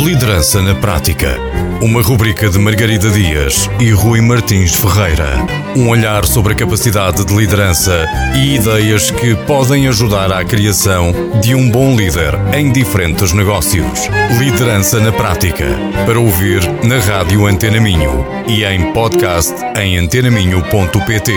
Liderança 0.00 0.62
na 0.62 0.74
Prática. 0.74 1.36
Uma 1.82 2.00
rubrica 2.00 2.48
de 2.48 2.58
Margarida 2.58 3.10
Dias 3.10 3.68
e 3.78 3.90
Rui 3.90 4.22
Martins 4.22 4.74
Ferreira. 4.74 5.46
Um 5.76 5.90
olhar 5.90 6.24
sobre 6.24 6.54
a 6.54 6.56
capacidade 6.56 7.22
de 7.22 7.36
liderança 7.36 8.06
e 8.34 8.54
ideias 8.54 9.10
que 9.10 9.34
podem 9.46 9.88
ajudar 9.88 10.32
à 10.32 10.42
criação 10.42 11.12
de 11.42 11.54
um 11.54 11.70
bom 11.70 11.94
líder 11.94 12.32
em 12.54 12.72
diferentes 12.72 13.34
negócios. 13.34 14.08
Liderança 14.38 14.98
na 15.00 15.12
Prática. 15.12 15.66
Para 16.06 16.18
ouvir 16.18 16.62
na 16.82 16.98
Rádio 16.98 17.46
Antena 17.46 17.78
Minho 17.78 18.24
e 18.48 18.64
em 18.64 18.94
podcast 18.94 19.54
em 19.78 19.98
antenaminho.pt. 19.98 21.32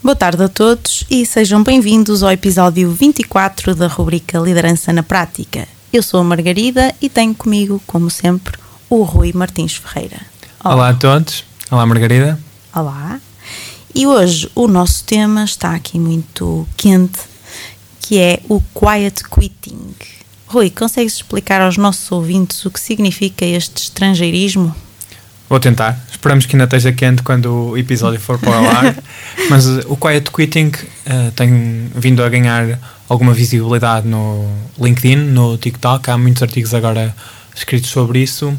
Boa 0.00 0.14
tarde 0.14 0.44
a 0.44 0.48
todos 0.48 1.04
e 1.10 1.26
sejam 1.26 1.64
bem-vindos 1.64 2.22
ao 2.22 2.30
episódio 2.30 2.92
24 2.92 3.74
da 3.74 3.88
rubrica 3.88 4.38
Liderança 4.38 4.92
na 4.92 5.02
Prática. 5.02 5.66
Eu 5.92 6.02
sou 6.02 6.20
a 6.20 6.24
Margarida 6.24 6.94
e 7.02 7.10
tenho 7.10 7.34
comigo, 7.34 7.78
como 7.86 8.08
sempre, 8.08 8.58
o 8.88 9.02
Rui 9.02 9.30
Martins 9.34 9.74
Ferreira. 9.74 10.22
Olá, 10.64 10.74
Olá 10.74 10.88
a 10.88 10.94
todos. 10.94 11.44
Olá, 11.70 11.84
Margarida. 11.84 12.40
Olá. 12.74 13.20
E 13.94 14.06
hoje 14.06 14.50
o 14.54 14.66
nosso 14.66 15.04
tema 15.04 15.44
está 15.44 15.74
aqui 15.74 15.98
muito 16.00 16.66
quente, 16.78 17.20
que 18.00 18.18
é 18.18 18.40
o 18.48 18.58
quiet 18.74 19.22
quitting. 19.24 19.94
Rui, 20.46 20.70
consegues 20.70 21.16
explicar 21.16 21.60
aos 21.60 21.76
nossos 21.76 22.10
ouvintes 22.10 22.64
o 22.64 22.70
que 22.70 22.80
significa 22.80 23.44
este 23.44 23.82
estrangeirismo? 23.82 24.74
Vou 25.52 25.60
tentar. 25.60 26.02
Esperamos 26.10 26.46
que 26.46 26.56
ainda 26.56 26.64
esteja 26.64 26.92
quente 26.92 27.22
quando 27.22 27.72
o 27.72 27.76
episódio 27.76 28.18
for 28.18 28.38
para 28.38 28.58
o 28.58 28.70
ar. 28.70 28.96
Mas 29.50 29.66
uh, 29.66 29.84
o 29.86 29.98
quiet 29.98 30.30
quitting 30.30 30.68
uh, 30.68 31.30
tem 31.36 31.90
vindo 31.94 32.24
a 32.24 32.28
ganhar 32.30 32.78
alguma 33.06 33.34
visibilidade 33.34 34.08
no 34.08 34.50
LinkedIn, 34.80 35.16
no 35.16 35.58
TikTok. 35.58 36.10
Há 36.10 36.16
muitos 36.16 36.42
artigos 36.42 36.72
agora 36.72 37.14
escritos 37.54 37.90
sobre 37.90 38.20
isso. 38.20 38.58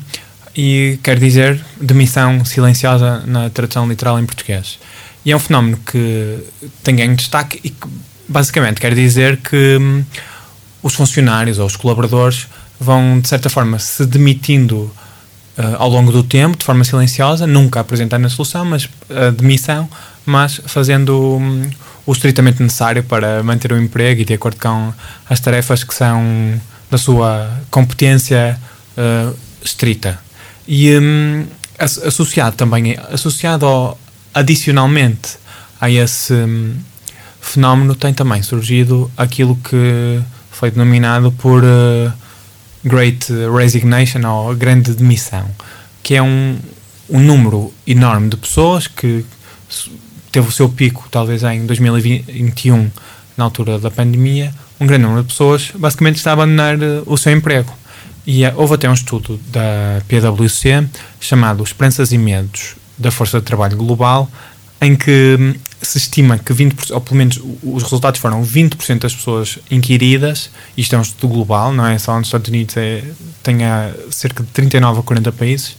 E 0.56 1.00
quer 1.02 1.18
dizer 1.18 1.60
demissão 1.82 2.46
silenciosa 2.46 3.24
na 3.26 3.50
tradução 3.50 3.88
literal 3.88 4.20
em 4.20 4.26
português. 4.28 4.78
E 5.26 5.32
é 5.32 5.36
um 5.36 5.40
fenómeno 5.40 5.80
que 5.84 6.44
tem 6.84 6.96
ganho 6.96 7.16
destaque 7.16 7.60
e 7.64 7.72
que 7.72 7.88
basicamente 8.30 8.80
quer 8.80 8.94
dizer 8.94 9.38
que 9.38 9.80
hum, 9.82 10.04
os 10.84 10.94
funcionários 10.94 11.58
ou 11.58 11.66
os 11.66 11.76
colaboradores 11.76 12.48
vão, 12.80 13.20
de 13.20 13.28
certa 13.28 13.50
forma, 13.50 13.80
se 13.80 14.06
demitindo 14.06 14.94
uh, 15.58 15.76
ao 15.78 15.90
longo 15.90 16.12
do 16.12 16.24
tempo, 16.24 16.58
de 16.58 16.66
forma 16.66 16.84
silenciosa, 16.84 17.48
nunca 17.48 17.80
apresentando 17.80 18.26
a 18.26 18.30
solução, 18.30 18.66
mas 18.66 18.90
a 19.10 19.30
demissão, 19.30 19.90
mas 20.26 20.62
fazendo 20.66 21.38
um, 21.38 21.70
o 22.06 22.12
estritamente 22.12 22.62
necessário 22.62 23.04
para 23.04 23.42
manter 23.44 23.72
o 23.72 23.82
emprego 23.82 24.22
e 24.22 24.26
de 24.26 24.34
acordo 24.34 24.58
com 24.60 24.94
as 25.30 25.40
tarefas 25.40 25.84
que 25.84 25.94
são 25.94 26.60
da 26.90 26.98
sua 26.98 27.50
competência 27.72 28.60
uh, 28.98 29.36
estrita. 29.64 30.20
E 30.68 30.98
um, 30.98 31.46
associado 31.80 32.56
também, 32.56 32.98
associado 33.12 33.66
ao, 33.66 34.00
adicionalmente 34.34 35.38
a 35.80 35.90
esse 35.90 36.34
um, 36.34 36.76
fenómeno, 37.42 37.96
tem 37.96 38.14
também 38.14 38.42
surgido 38.42 39.12
aquilo 39.18 39.56
que 39.58 40.22
foi 40.52 40.72
denominado 40.72 41.32
por 41.32 41.64
uh, 41.64 42.14
Great 42.86 43.32
Resignation 43.56 44.26
ou 44.28 44.56
Grande 44.56 44.94
Demissão, 44.94 45.50
que 46.02 46.16
é 46.16 46.22
um, 46.22 46.58
um 47.10 47.20
número 47.20 47.74
enorme 47.88 48.30
de 48.30 48.38
pessoas 48.38 48.88
que 48.88 49.26
teve 50.32 50.48
o 50.48 50.52
seu 50.52 50.68
pico 50.70 51.08
talvez 51.10 51.44
em 51.44 51.66
2021, 51.66 52.90
na 53.38 53.46
altura 53.46 53.80
da 53.80 53.90
pandemia, 53.90 54.54
um 54.80 54.86
grande 54.86 55.04
número 55.04 55.22
de 55.22 55.30
pessoas 55.30 55.72
basicamente 55.76 56.18
está 56.18 56.32
a 56.32 56.34
abandonar 56.34 56.76
uh, 56.78 57.04
o 57.06 57.18
seu 57.18 57.32
emprego. 57.32 57.72
E 58.26 58.46
uh, 58.46 58.54
houve 58.56 58.76
até 58.76 58.90
um 58.90 58.94
estudo 58.94 59.40
da 59.52 60.02
PwC 60.08 60.88
chamado 61.20 61.64
Esperanças 61.64 62.12
e 62.12 62.18
Medos 62.18 62.76
da 62.98 63.12
Força 63.12 63.40
de 63.40 63.46
Trabalho 63.46 63.78
Global, 63.78 64.30
em 64.82 64.96
que 64.96 65.38
hum, 65.40 65.54
se 65.84 65.98
estima 65.98 66.38
que 66.38 66.54
20%, 66.54 66.92
ou 66.92 67.02
pelo 67.02 67.18
menos 67.18 67.40
os 67.62 67.84
resultados 67.84 68.20
foram 68.20 68.44
20% 68.44 69.00
das 69.00 69.14
pessoas 69.14 69.60
inquiridas, 69.70 70.50
isto 70.78 70.96
é 70.96 70.98
um 70.98 71.02
estudo 71.02 71.34
global, 71.34 71.74
não 71.74 71.86
é? 71.86 71.98
Só 71.98 72.18
nos 72.18 72.28
Estados 72.28 72.50
Unidos, 72.50 72.76
é, 72.78 73.04
tem 73.42 73.58
cerca 74.10 74.44
de 74.44 74.50
39 74.50 75.00
a 75.00 75.04
40 75.04 75.32
países, 75.32 75.78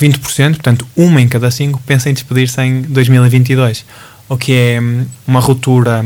20%, 0.00 0.54
portanto, 0.54 0.86
uma 0.96 1.20
em 1.20 1.28
cada 1.28 1.50
cinco 1.50 1.80
pensa 1.86 2.10
em 2.10 2.14
despedir-se 2.14 2.60
em 2.60 2.82
2022, 2.82 3.84
o 4.28 4.36
que 4.36 4.52
é 4.52 4.80
hum, 4.80 5.06
uma 5.26 5.40
ruptura, 5.40 6.04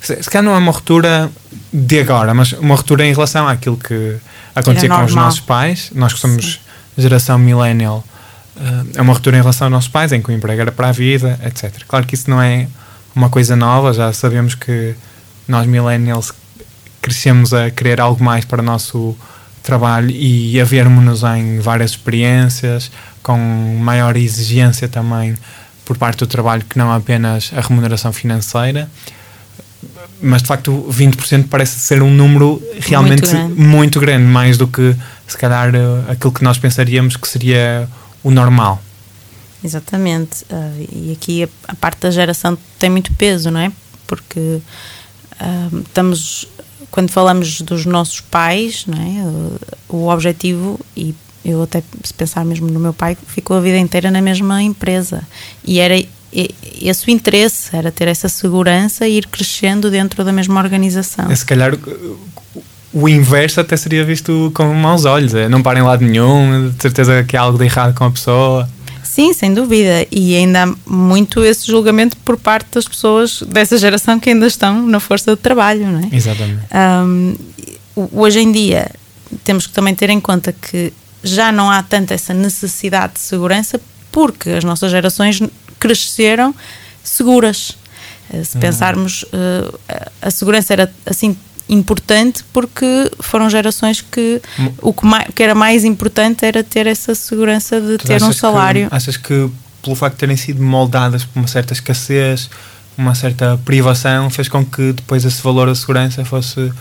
se 0.00 0.16
calhar 0.30 0.42
não 0.42 0.54
é 0.54 0.58
uma 0.58 0.72
ruptura 0.72 1.30
de 1.72 2.00
agora, 2.00 2.34
mas 2.34 2.52
uma 2.52 2.74
ruptura 2.74 3.06
em 3.06 3.12
relação 3.12 3.46
àquilo 3.46 3.76
que 3.76 4.16
acontecia 4.54 4.88
com 4.88 5.04
os 5.04 5.14
nossos 5.14 5.40
pais, 5.40 5.90
nós 5.94 6.12
que 6.12 6.20
somos 6.20 6.54
Sim. 6.54 7.02
geração 7.02 7.38
millennial, 7.38 8.04
hum, 8.56 8.86
é 8.94 9.02
uma 9.02 9.12
ruptura 9.12 9.36
em 9.36 9.40
relação 9.40 9.66
aos 9.66 9.72
nossos 9.72 9.90
pais, 9.90 10.12
em 10.12 10.20
que 10.20 10.30
o 10.30 10.32
emprego 10.32 10.60
era 10.60 10.72
para 10.72 10.88
a 10.88 10.92
vida, 10.92 11.38
etc. 11.44 11.72
Claro 11.86 12.06
que 12.06 12.14
isso 12.14 12.28
não 12.28 12.40
é 12.42 12.66
uma 13.18 13.28
coisa 13.28 13.56
nova, 13.56 13.92
já 13.92 14.12
sabemos 14.12 14.54
que 14.54 14.94
nós 15.48 15.66
millennials 15.66 16.32
crescemos 17.02 17.52
a 17.52 17.68
querer 17.68 18.00
algo 18.00 18.22
mais 18.22 18.44
para 18.44 18.62
o 18.62 18.64
nosso 18.64 19.16
trabalho 19.60 20.08
e 20.10 20.60
a 20.60 20.64
vermos-nos 20.64 21.24
em 21.24 21.58
várias 21.58 21.90
experiências, 21.90 22.92
com 23.20 23.36
maior 23.80 24.16
exigência 24.16 24.88
também 24.88 25.34
por 25.84 25.98
parte 25.98 26.20
do 26.20 26.28
trabalho 26.28 26.62
que 26.64 26.78
não 26.78 26.92
apenas 26.92 27.50
a 27.56 27.60
remuneração 27.60 28.12
financeira. 28.12 28.88
Mas 30.22 30.42
de 30.42 30.48
facto 30.48 30.86
20% 30.88 31.48
parece 31.50 31.80
ser 31.80 32.02
um 32.02 32.10
número 32.12 32.62
realmente 32.80 33.22
muito 33.22 33.36
grande. 33.36 33.60
muito 33.60 34.00
grande, 34.00 34.24
mais 34.26 34.56
do 34.56 34.68
que 34.68 34.94
se 35.26 35.36
calhar 35.36 35.72
aquilo 36.08 36.32
que 36.32 36.44
nós 36.44 36.56
pensaríamos 36.56 37.16
que 37.16 37.26
seria 37.26 37.88
o 38.22 38.30
normal. 38.30 38.80
Exatamente. 39.62 40.44
Uh, 40.44 40.88
e 40.92 41.12
aqui 41.12 41.44
a, 41.44 41.48
a, 41.68 41.74
parte 41.74 42.00
da 42.00 42.10
geração 42.10 42.56
tem 42.78 42.90
muito 42.90 43.12
peso, 43.14 43.50
não 43.50 43.60
é? 43.60 43.72
Porque 44.06 44.38
uh, 44.40 45.78
estamos, 45.80 46.48
quando 46.90 47.10
falamos 47.10 47.60
dos 47.60 47.84
nossos 47.84 48.20
pais, 48.20 48.84
não 48.86 48.98
é? 48.98 49.26
Uh, 49.26 49.60
o 49.88 50.08
objetivo, 50.08 50.78
e 50.96 51.14
eu 51.44 51.62
até 51.62 51.82
se 52.04 52.14
pensar 52.14 52.44
mesmo 52.44 52.68
no 52.68 52.78
meu 52.78 52.92
pai, 52.92 53.16
ficou 53.26 53.56
a 53.56 53.60
vida 53.60 53.78
inteira 53.78 54.10
na 54.10 54.20
mesma 54.20 54.62
empresa. 54.62 55.22
E 55.64 55.80
era 55.80 56.00
esse 56.80 57.06
o 57.06 57.10
interesse, 57.10 57.74
era 57.74 57.90
ter 57.90 58.06
essa 58.06 58.28
segurança 58.28 59.08
e 59.08 59.18
ir 59.18 59.26
crescendo 59.26 59.90
dentro 59.90 60.22
da 60.22 60.32
mesma 60.32 60.60
organização. 60.60 61.30
É, 61.30 61.34
se 61.34 61.44
calhar 61.44 61.72
o 62.92 63.08
inverso 63.08 63.60
até 63.60 63.76
seria 63.76 64.04
visto 64.04 64.50
com 64.54 64.72
maus 64.74 65.04
olhos, 65.04 65.34
é, 65.34 65.48
não 65.48 65.62
parem 65.62 65.82
lado 65.82 66.04
nenhum, 66.04 66.70
de 66.70 66.82
certeza 66.82 67.24
que 67.24 67.36
há 67.36 67.42
algo 67.42 67.58
de 67.58 67.64
errado 67.64 67.94
com 67.94 68.04
a 68.04 68.10
pessoa. 68.10 68.68
Sim, 69.08 69.32
sem 69.32 69.54
dúvida. 69.54 70.06
E 70.10 70.36
ainda 70.36 70.64
há 70.64 70.74
muito 70.86 71.42
esse 71.42 71.66
julgamento 71.66 72.14
por 72.18 72.36
parte 72.36 72.68
das 72.72 72.86
pessoas 72.86 73.42
dessa 73.42 73.78
geração 73.78 74.20
que 74.20 74.28
ainda 74.28 74.46
estão 74.46 74.86
na 74.86 75.00
força 75.00 75.34
de 75.34 75.38
trabalho, 75.38 75.86
não 75.86 76.00
é? 76.00 76.14
Exatamente. 76.14 76.60
Um, 76.74 77.34
hoje 78.12 78.40
em 78.40 78.52
dia 78.52 78.90
temos 79.44 79.66
que 79.66 79.72
também 79.72 79.94
ter 79.94 80.10
em 80.10 80.20
conta 80.20 80.52
que 80.52 80.92
já 81.24 81.50
não 81.50 81.70
há 81.70 81.82
tanto 81.82 82.12
essa 82.12 82.34
necessidade 82.34 83.14
de 83.14 83.20
segurança 83.20 83.80
porque 84.12 84.50
as 84.50 84.62
nossas 84.62 84.90
gerações 84.90 85.40
cresceram 85.80 86.54
seguras. 87.02 87.78
Eh, 88.30 88.44
se 88.44 88.56
uhum. 88.56 88.60
pensarmos, 88.60 89.22
uh, 89.22 89.80
a 90.20 90.30
segurança 90.30 90.74
era 90.74 90.92
assim 91.06 91.34
importante 91.68 92.44
porque 92.52 93.10
foram 93.20 93.48
gerações 93.50 94.00
que 94.00 94.40
o 94.80 94.92
que, 94.92 95.06
mais, 95.06 95.28
que 95.34 95.42
era 95.42 95.54
mais 95.54 95.84
importante 95.84 96.44
era 96.44 96.64
ter 96.64 96.86
essa 96.86 97.14
segurança 97.14 97.80
de 97.80 97.98
tu 97.98 98.06
ter 98.06 98.22
um 98.22 98.32
salário. 98.32 98.88
Que, 98.88 98.94
achas 98.94 99.16
que 99.16 99.50
pelo 99.82 99.94
facto 99.94 100.14
de 100.14 100.20
terem 100.20 100.36
sido 100.36 100.62
moldadas 100.62 101.24
por 101.24 101.40
uma 101.40 101.48
certa 101.48 101.72
escassez, 101.72 102.50
uma 102.96 103.14
certa 103.14 103.58
privação, 103.64 104.28
fez 104.28 104.48
com 104.48 104.64
que 104.64 104.92
depois 104.92 105.24
esse 105.24 105.42
valor 105.42 105.68
da 105.68 105.74
segurança 105.74 106.24
fosse 106.24 106.72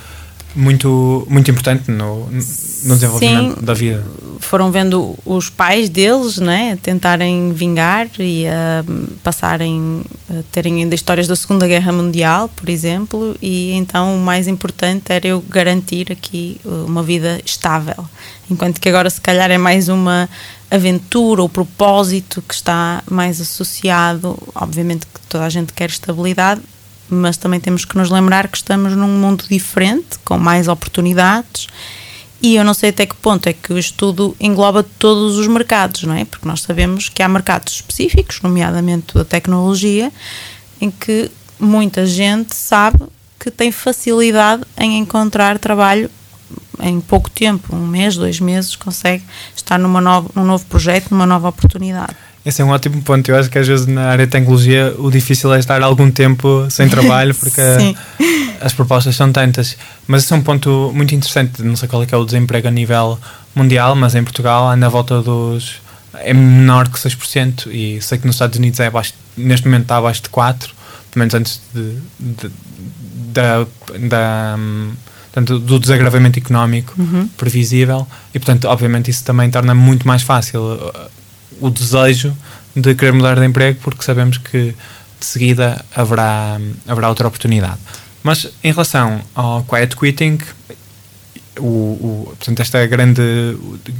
muito, 0.55 1.25
muito 1.29 1.51
importante 1.51 1.91
no, 1.91 2.25
no 2.25 2.95
desenvolvimento 2.95 3.59
Sim, 3.59 3.65
da 3.65 3.73
vida. 3.73 4.03
Foram 4.39 4.71
vendo 4.71 5.15
os 5.25 5.49
pais 5.49 5.89
deles 5.89 6.37
né, 6.37 6.77
tentarem 6.81 7.51
vingar 7.53 8.07
e 8.19 8.45
uh, 8.45 9.07
passarem, 9.23 10.01
uh, 10.29 10.43
terem 10.51 10.81
ainda 10.81 10.95
histórias 10.95 11.27
da 11.27 11.35
Segunda 11.35 11.67
Guerra 11.67 11.91
Mundial, 11.91 12.49
por 12.49 12.69
exemplo, 12.69 13.35
e 13.41 13.73
então 13.73 14.15
o 14.15 14.19
mais 14.19 14.47
importante 14.47 15.11
era 15.11 15.27
eu 15.27 15.43
garantir 15.49 16.11
aqui 16.11 16.61
uma 16.63 17.03
vida 17.03 17.41
estável. 17.45 18.05
Enquanto 18.49 18.79
que 18.79 18.87
agora, 18.87 19.09
se 19.09 19.19
calhar, 19.19 19.51
é 19.51 19.57
mais 19.57 19.89
uma 19.89 20.29
aventura 20.69 21.41
ou 21.41 21.49
propósito 21.49 22.41
que 22.41 22.53
está 22.53 23.03
mais 23.09 23.41
associado. 23.41 24.37
Obviamente 24.55 25.05
que 25.05 25.19
toda 25.27 25.45
a 25.45 25.49
gente 25.49 25.73
quer 25.73 25.89
estabilidade, 25.89 26.61
mas 27.09 27.37
também 27.37 27.59
temos 27.59 27.85
que 27.85 27.97
nos 27.97 28.09
lembrar 28.09 28.47
que 28.47 28.57
estamos 28.57 28.93
num 28.93 29.07
mundo 29.07 29.45
diferente, 29.49 30.19
com 30.23 30.37
mais 30.37 30.67
oportunidades, 30.67 31.67
e 32.41 32.55
eu 32.55 32.63
não 32.63 32.73
sei 32.73 32.89
até 32.89 33.05
que 33.05 33.15
ponto 33.15 33.47
é 33.47 33.53
que 33.53 33.73
o 33.73 33.77
estudo 33.77 34.35
engloba 34.39 34.83
todos 34.83 35.37
os 35.37 35.47
mercados, 35.47 36.03
não 36.03 36.13
é? 36.13 36.23
Porque 36.23 36.47
nós 36.47 36.61
sabemos 36.61 37.09
que 37.09 37.23
há 37.23 37.27
mercados 37.27 37.73
específicos, 37.73 38.41
nomeadamente 38.41 39.13
da 39.15 39.25
tecnologia, 39.25 40.11
em 40.79 40.91
que 40.91 41.31
muita 41.59 42.05
gente 42.05 42.55
sabe 42.55 42.99
que 43.39 43.49
tem 43.49 43.71
facilidade 43.71 44.63
em 44.77 44.99
encontrar 44.99 45.57
trabalho 45.57 46.11
em 46.79 46.99
pouco 46.99 47.29
tempo, 47.29 47.75
um 47.75 47.85
mês, 47.85 48.15
dois 48.15 48.39
meses, 48.39 48.75
consegue 48.75 49.23
estar 49.55 49.77
numa 49.77 49.99
nova, 50.01 50.29
num 50.35 50.45
novo 50.45 50.65
projeto, 50.65 51.11
numa 51.11 51.25
nova 51.25 51.49
oportunidade. 51.49 52.15
Esse 52.45 52.61
é 52.61 52.65
um 52.65 52.69
ótimo 52.69 53.01
ponto. 53.01 53.29
Eu 53.29 53.35
acho 53.35 53.49
que 53.49 53.57
às 53.57 53.67
vezes 53.67 53.85
na 53.87 54.05
área 54.05 54.25
de 54.25 54.31
tecnologia 54.31 54.95
o 54.97 55.11
difícil 55.11 55.53
é 55.53 55.59
estar 55.59 55.81
algum 55.81 56.09
tempo 56.09 56.65
sem 56.69 56.87
trabalho 56.87 57.35
porque 57.35 57.61
as 58.61 58.71
propostas 58.71 59.17
são 59.17 59.33
tantas. 59.33 59.75
Mas 60.07 60.23
esse 60.23 60.31
é 60.31 60.35
um 60.37 60.41
ponto 60.41 60.91
muito 60.93 61.13
interessante. 61.13 61.61
Não 61.61 61.75
sei 61.75 61.89
qual 61.89 62.03
é, 62.03 62.05
que 62.05 62.15
é 62.15 62.17
o 62.17 62.23
desemprego 62.23 62.69
a 62.69 62.71
nível 62.71 63.19
mundial, 63.53 63.95
mas 63.95 64.15
em 64.15 64.23
Portugal 64.23 64.69
anda 64.69 64.85
à 64.85 64.89
volta 64.89 65.21
dos. 65.21 65.81
é 66.13 66.33
menor 66.33 66.87
que 66.87 66.97
6% 66.97 67.67
e 67.69 68.01
sei 68.01 68.17
que 68.17 68.25
nos 68.25 68.35
Estados 68.37 68.57
Unidos 68.57 68.79
é 68.79 68.87
abaixo, 68.87 69.13
neste 69.35 69.65
momento 69.65 69.83
está 69.83 69.97
abaixo 69.97 70.21
de 70.21 70.29
4%, 70.29 70.57
pelo 70.57 70.71
menos 71.17 71.33
antes 71.33 71.61
de, 71.73 71.97
de, 72.17 72.51
da, 73.33 73.65
da 73.99 74.57
portanto, 75.37 75.59
do 75.59 75.79
desagravamento 75.79 76.39
económico 76.39 76.95
uhum. 76.97 77.27
previsível 77.37 78.07
e, 78.33 78.39
portanto, 78.39 78.65
obviamente 78.65 79.11
isso 79.11 79.23
também 79.23 79.51
torna 79.51 79.75
muito 79.75 80.07
mais 80.07 80.23
fácil 80.23 80.61
uh, 80.61 81.09
o 81.61 81.69
desejo 81.69 82.35
de 82.75 82.95
querer 82.95 83.13
mudar 83.13 83.39
de 83.39 83.45
emprego 83.45 83.79
porque 83.83 84.03
sabemos 84.03 84.39
que 84.39 84.73
de 85.19 85.25
seguida 85.25 85.85
haverá, 85.95 86.59
haverá 86.87 87.09
outra 87.09 87.27
oportunidade. 87.27 87.77
Mas 88.23 88.47
em 88.63 88.71
relação 88.71 89.21
ao 89.35 89.63
quiet 89.63 89.95
quitting, 89.95 90.39
o, 91.59 91.63
o, 91.63 92.25
portanto, 92.29 92.59
esta 92.59 92.85
grande, 92.87 93.21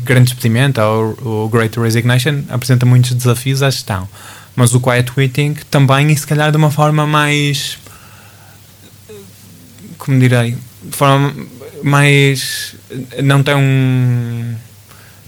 grande 0.04 0.32
despedimento, 0.32 0.82
o, 0.82 1.46
o 1.46 1.50
Great 1.50 1.80
Resignation, 1.80 2.44
apresenta 2.50 2.84
muitos 2.84 3.14
desafios 3.14 3.62
à 3.62 3.70
gestão. 3.70 4.10
Mas 4.56 4.74
o 4.74 4.82
quiet 4.82 5.12
quitting 5.12 5.56
também, 5.70 6.12
e 6.12 6.18
se 6.18 6.26
calhar 6.26 6.50
de 6.50 6.58
uma 6.58 6.72
forma 6.72 7.06
mais. 7.06 7.78
Como 10.00 10.20
direi? 10.20 10.58
De 10.88 10.96
forma 10.96 11.34
mais. 11.84 12.76
não 13.24 13.44
tão. 13.44 13.62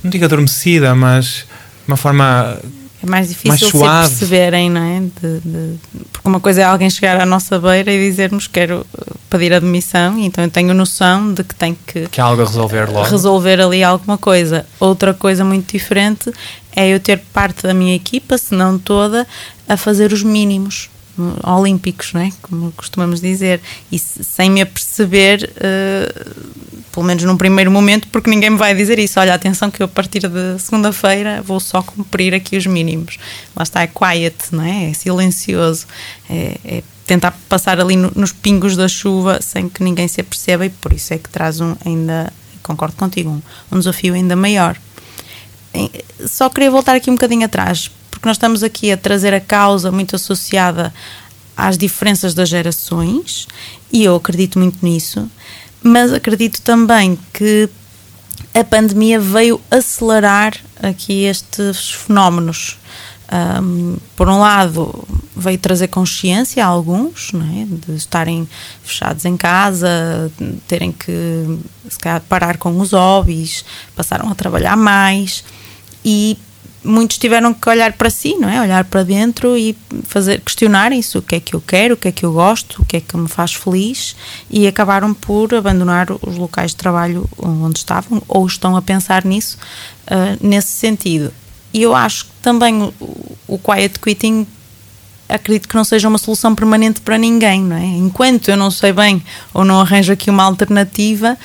não 0.04 0.10
digo 0.10 0.26
adormecida, 0.26 0.96
mas 0.96 1.46
uma 1.88 1.98
forma 1.98 2.60
é 3.02 3.06
mais 3.10 3.30
difícil 3.30 3.50
mais 3.50 3.62
suave. 3.62 4.08
se 4.08 4.20
perceberem, 4.20 4.70
não 4.70 4.82
é? 4.82 5.00
De, 5.00 5.40
de, 5.40 5.80
porque 6.12 6.28
uma 6.28 6.40
coisa 6.40 6.62
é 6.62 6.64
alguém 6.66 6.90
chegar 6.90 7.20
à 7.20 7.26
nossa 7.26 7.58
beira 7.58 7.92
e 7.92 8.10
dizermos 8.10 8.46
quero 8.46 8.86
pedir 9.30 9.54
admissão, 9.54 10.20
então 10.20 10.44
eu 10.44 10.50
tenho 10.50 10.74
noção 10.74 11.34
de 11.34 11.44
que 11.44 11.56
tem 11.56 11.78
que, 11.88 12.08
que 12.08 12.20
há 12.20 12.26
algo 12.26 12.42
a 12.42 12.46
resolver 12.46 12.90
logo. 12.90 13.10
resolver 13.10 13.62
ali 13.62 13.84
alguma 13.84 14.18
coisa. 14.18 14.66
Outra 14.80 15.14
coisa 15.14 15.46
muito 15.46 15.72
diferente 15.72 16.32
é 16.76 16.90
eu 16.90 17.00
ter 17.00 17.20
parte 17.32 17.64
da 17.64 17.74
minha 17.74 17.96
equipa, 17.96 18.38
se 18.38 18.54
não 18.54 18.78
toda, 18.78 19.26
a 19.68 19.78
fazer 19.78 20.12
os 20.12 20.22
mínimos 20.22 20.90
olímpicos, 21.44 22.14
não 22.14 22.22
é? 22.22 22.32
como 22.42 22.72
costumamos 22.72 23.22
dizer, 23.22 23.62
e 23.92 24.00
sem 24.00 24.50
me 24.50 24.62
aperceber, 24.62 25.50
uh, 25.58 26.80
pelo 26.92 27.06
menos 27.06 27.24
num 27.24 27.38
primeiro 27.38 27.72
momento, 27.72 28.08
porque 28.10 28.30
ninguém 28.30 28.50
me 28.50 28.58
vai 28.58 28.74
dizer 28.76 29.00
isso. 29.00 29.20
Olha, 29.20 29.34
atenção, 29.34 29.70
que 29.70 29.82
eu 29.82 29.86
a 29.86 29.90
partir 29.90 30.28
de 30.28 30.60
segunda-feira 30.60 31.42
vou 31.42 31.60
só 31.60 31.82
cumprir 31.82 32.34
aqui 32.34 32.58
os 32.58 32.66
mínimos. 32.66 33.18
Lá 33.56 33.64
está, 33.64 33.82
é 33.82 33.88
quiet, 33.88 34.36
não 34.52 34.64
é? 34.64 34.90
É 34.90 34.94
silencioso, 34.94 35.86
é, 36.30 36.58
é 36.64 36.84
tentar 37.06 37.32
passar 37.48 37.80
ali 37.80 37.96
no, 37.96 38.12
nos 38.16 38.32
pingos 38.32 38.76
da 38.76 38.88
chuva 38.88 39.42
sem 39.42 39.68
que 39.68 39.84
ninguém 39.84 40.08
se 40.08 40.22
aperceba, 40.22 40.66
e 40.66 40.70
por 40.70 40.94
isso 40.94 41.14
é 41.14 41.18
que 41.18 41.30
traz 41.30 41.60
um 41.60 41.76
ainda, 41.86 42.32
concordo 42.62 42.96
contigo, 42.96 43.30
um, 43.30 43.42
um 43.72 43.80
desafio 43.80 44.14
ainda 44.14 44.36
maior. 44.36 44.78
Só 46.28 46.50
queria 46.50 46.72
voltar 46.72 46.96
aqui 46.96 47.10
um 47.10 47.14
bocadinho 47.14 47.46
atrás, 47.46 47.92
porque 48.20 48.28
nós 48.28 48.36
estamos 48.36 48.64
aqui 48.64 48.92
a 48.92 48.98
trazer 48.98 49.34
a 49.34 49.40
causa 49.40 49.92
muito 49.94 50.14
associada 50.14 50.94
às 51.56 51.78
diferenças 51.78 52.34
das 52.34 52.50
gerações, 52.50 53.48
e 53.92 54.04
eu 54.04 54.16
acredito 54.16 54.60
muito 54.60 54.78
nisso, 54.86 55.30
mas 55.82 56.12
acredito 56.12 56.62
também 56.62 57.18
que 57.32 57.70
a 58.54 58.64
pandemia 58.64 59.22
veio 59.22 59.62
acelerar 59.72 60.54
aqui 60.84 61.24
estes 61.24 61.92
fenómenos. 61.92 62.78
Um, 63.32 63.96
por 64.18 64.28
um 64.28 64.40
lado, 64.40 65.08
veio 65.36 65.58
trazer 65.58 65.88
consciência 65.88 66.66
a 66.66 66.68
alguns, 66.68 67.32
é? 67.34 67.66
de 67.66 67.96
estarem 67.96 68.50
fechados 68.84 69.24
em 69.24 69.38
casa, 69.38 70.30
terem 70.68 70.92
que 70.92 71.60
se 71.88 72.00
calhar, 72.00 72.22
parar 72.28 72.58
com 72.58 72.78
os 72.80 72.92
hobbies, 72.92 73.64
passaram 73.96 74.30
a 74.30 74.36
trabalhar 74.36 74.76
mais 74.76 75.44
e 76.04 76.38
muitos 76.84 77.18
tiveram 77.18 77.54
que 77.54 77.70
olhar 77.70 77.94
para 77.94 78.10
si, 78.10 78.36
não 78.36 78.50
é? 78.50 78.62
Olhar 78.62 78.84
para 78.86 79.04
dentro 79.04 79.58
e 79.58 79.78
fazer 80.04 80.42
questionarem-se 80.42 81.18
o 81.18 81.22
que 81.22 81.36
é 81.36 81.40
que 81.40 81.54
eu 81.54 81.62
quero, 81.62 81.94
o 81.94 81.98
que 81.98 82.08
é 82.08 82.12
que 82.12 82.26
eu 82.26 82.34
gosto, 82.34 82.82
o 82.82 82.86
que 82.86 82.98
é 82.98 83.02
que 83.02 83.16
me 83.18 83.28
faz 83.28 83.54
feliz 83.54 84.16
e 84.50 84.68
acabaram 84.68 85.14
por 85.14 85.54
abandonar 85.54 86.08
os 86.12 86.38
locais 86.38 86.72
de 86.72 86.78
trabalho 86.78 87.30
onde 87.38 87.80
estavam 87.80 88.22
ou 88.28 88.46
estão 88.46 88.76
a 88.76 88.82
pensar 88.82 89.26
nisso 89.26 89.58
uh, 90.08 90.38
nesse 90.46 90.72
sentido. 90.72 91.34
E 91.74 91.82
eu 91.82 91.94
acho 91.96 92.26
que 92.26 92.32
também 92.42 92.82
o, 92.82 93.38
o 93.48 93.60
quiet 93.60 94.00
quitting 94.00 94.48
acredito 95.30 95.68
que 95.68 95.76
não 95.76 95.84
seja 95.84 96.08
uma 96.08 96.18
solução 96.18 96.56
permanente 96.56 97.02
para 97.02 97.18
ninguém, 97.18 97.62
não 97.62 97.78
é? 97.78 97.86
Enquanto 97.86 98.50
eu 98.50 98.58
não 98.58 98.72
sei 98.72 98.92
bem 98.92 99.24
ou 99.54 99.64
não 99.64 99.80
arranjo 99.80 100.12
aqui 100.12 100.30
uma 100.30 100.44
alternativa, 100.44 101.38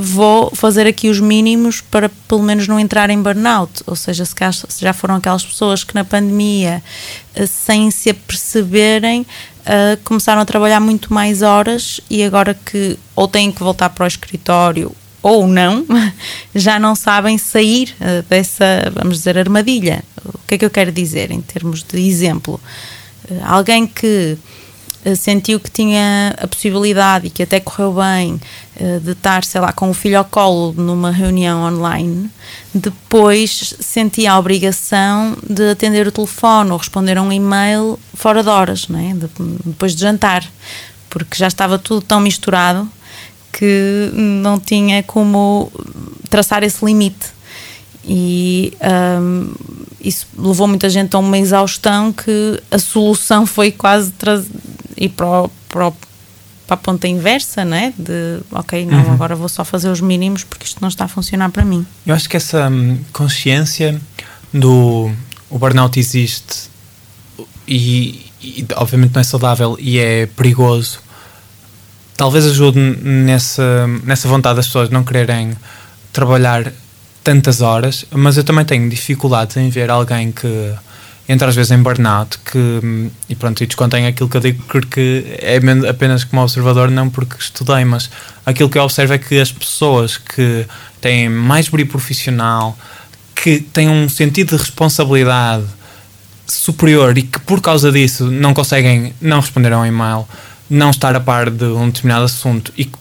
vou 0.00 0.50
fazer 0.54 0.86
aqui 0.86 1.08
os 1.08 1.18
mínimos 1.18 1.80
para 1.80 2.10
pelo 2.28 2.42
menos 2.42 2.68
não 2.68 2.78
entrar 2.78 3.08
em 3.08 3.20
burnout. 3.20 3.82
Ou 3.86 3.96
seja, 3.96 4.24
se 4.24 4.34
já 4.80 4.92
foram 4.92 5.16
aquelas 5.16 5.44
pessoas 5.44 5.82
que 5.82 5.94
na 5.94 6.04
pandemia, 6.04 6.82
eh, 7.34 7.46
sem 7.46 7.90
se 7.90 8.10
aperceberem, 8.10 9.22
uh, 9.22 9.96
começaram 10.04 10.42
a 10.42 10.44
trabalhar 10.44 10.80
muito 10.80 11.12
mais 11.12 11.40
horas 11.40 12.00
e 12.10 12.22
agora 12.22 12.54
que 12.54 12.98
ou 13.16 13.26
têm 13.26 13.50
que 13.50 13.62
voltar 13.62 13.88
para 13.90 14.04
o 14.04 14.06
escritório 14.06 14.94
ou 15.22 15.46
não, 15.46 15.86
já 16.54 16.78
não 16.78 16.94
sabem 16.94 17.38
sair 17.38 17.94
dessa, 18.28 18.92
vamos 18.92 19.18
dizer, 19.18 19.38
armadilha. 19.38 20.04
O 20.24 20.38
que 20.46 20.56
é 20.56 20.58
que 20.58 20.64
eu 20.64 20.70
quero 20.70 20.90
dizer 20.90 21.30
em 21.30 21.40
termos 21.40 21.82
de 21.82 22.00
exemplo? 22.00 22.60
Alguém 23.44 23.86
que 23.86 24.36
eh, 25.04 25.16
sentiu 25.16 25.58
que 25.58 25.70
tinha 25.70 26.34
a 26.38 26.46
possibilidade 26.46 27.26
e 27.26 27.30
que 27.30 27.42
até 27.42 27.58
correu 27.58 27.94
bem 27.94 28.40
eh, 28.71 28.71
de 29.02 29.12
estar, 29.12 29.44
sei 29.44 29.60
lá, 29.60 29.72
com 29.72 29.90
o 29.90 29.94
filho 29.94 30.18
ao 30.18 30.24
colo 30.24 30.72
numa 30.76 31.10
reunião 31.10 31.62
online, 31.64 32.30
depois 32.74 33.74
sentia 33.80 34.32
a 34.32 34.38
obrigação 34.38 35.36
de 35.48 35.70
atender 35.70 36.06
o 36.06 36.12
telefone 36.12 36.70
ou 36.70 36.78
responder 36.78 37.16
a 37.18 37.22
um 37.22 37.32
e-mail 37.32 37.98
fora 38.14 38.42
de 38.42 38.48
horas, 38.48 38.86
é? 38.90 39.14
depois 39.64 39.94
de 39.94 40.00
jantar, 40.00 40.44
porque 41.08 41.36
já 41.36 41.46
estava 41.46 41.78
tudo 41.78 42.00
tão 42.00 42.20
misturado 42.20 42.88
que 43.52 44.10
não 44.14 44.58
tinha 44.58 45.02
como 45.02 45.70
traçar 46.30 46.62
esse 46.64 46.84
limite. 46.84 47.30
E 48.04 48.72
um, 49.20 49.52
isso 50.00 50.26
levou 50.36 50.66
muita 50.66 50.90
gente 50.90 51.14
a 51.14 51.18
uma 51.18 51.38
exaustão 51.38 52.12
que 52.12 52.60
a 52.70 52.78
solução 52.78 53.44
foi 53.46 53.70
quase 53.70 54.12
ir 54.96 55.10
para, 55.10 55.42
o, 55.42 55.50
para, 55.68 55.88
o, 55.88 55.94
para 56.72 56.74
a 56.74 56.76
ponta 56.78 57.06
inversa, 57.06 57.64
né? 57.64 57.92
De 57.98 58.40
ok, 58.50 58.86
não, 58.86 59.04
uhum. 59.04 59.12
agora 59.12 59.36
vou 59.36 59.48
só 59.48 59.64
fazer 59.64 59.90
os 59.90 60.00
mínimos 60.00 60.42
porque 60.42 60.64
isto 60.64 60.80
não 60.80 60.88
está 60.88 61.04
a 61.04 61.08
funcionar 61.08 61.50
para 61.50 61.64
mim. 61.64 61.86
Eu 62.06 62.14
acho 62.14 62.28
que 62.28 62.36
essa 62.36 62.68
hum, 62.68 62.98
consciência 63.12 64.00
do 64.52 65.10
o 65.50 65.58
burnout 65.58 65.98
existe 65.98 66.70
e, 67.68 68.30
e, 68.40 68.66
obviamente 68.76 69.14
não 69.14 69.20
é 69.20 69.24
saudável 69.24 69.76
e 69.78 69.98
é 69.98 70.26
perigoso. 70.26 71.00
Talvez 72.16 72.46
ajude 72.46 72.78
nessa, 72.78 73.86
nessa 74.04 74.28
vontade 74.28 74.56
das 74.56 74.66
pessoas 74.66 74.88
não 74.88 75.04
quererem 75.04 75.54
trabalhar 76.12 76.72
tantas 77.22 77.60
horas, 77.60 78.04
mas 78.10 78.36
eu 78.36 78.44
também 78.44 78.64
tenho 78.64 78.88
dificuldades 78.88 79.56
em 79.56 79.68
ver 79.68 79.90
alguém 79.90 80.32
que 80.32 80.74
entra 81.28 81.48
às 81.48 81.54
vezes 81.54 81.70
em 81.70 81.82
burnout 81.82 82.38
que, 82.38 83.10
e 83.28 83.34
pronto, 83.34 83.62
e 83.62 83.66
descontém 83.66 84.06
aquilo 84.06 84.28
que 84.28 84.36
eu 84.36 84.40
digo 84.40 84.62
porque 84.64 85.24
é 85.38 85.58
apenas 85.88 86.24
como 86.24 86.42
observador, 86.42 86.90
não 86.90 87.08
porque 87.08 87.36
estudei, 87.38 87.84
mas 87.84 88.10
aquilo 88.44 88.68
que 88.68 88.78
eu 88.78 88.82
observo 88.82 89.12
é 89.12 89.18
que 89.18 89.40
as 89.40 89.52
pessoas 89.52 90.16
que 90.16 90.66
têm 91.00 91.28
mais 91.28 91.68
brilho 91.68 91.88
profissional, 91.88 92.76
que 93.34 93.60
têm 93.60 93.88
um 93.88 94.08
sentido 94.08 94.56
de 94.56 94.56
responsabilidade 94.56 95.64
superior 96.46 97.16
e 97.16 97.22
que 97.22 97.40
por 97.40 97.60
causa 97.60 97.90
disso 97.90 98.30
não 98.30 98.52
conseguem 98.52 99.14
não 99.20 99.40
responder 99.40 99.72
a 99.72 99.78
um 99.78 99.86
e-mail, 99.86 100.26
não 100.68 100.90
estar 100.90 101.14
a 101.14 101.20
par 101.20 101.50
de 101.50 101.64
um 101.64 101.86
determinado 101.86 102.24
assunto 102.24 102.72
e 102.76 102.84
que, 102.84 102.98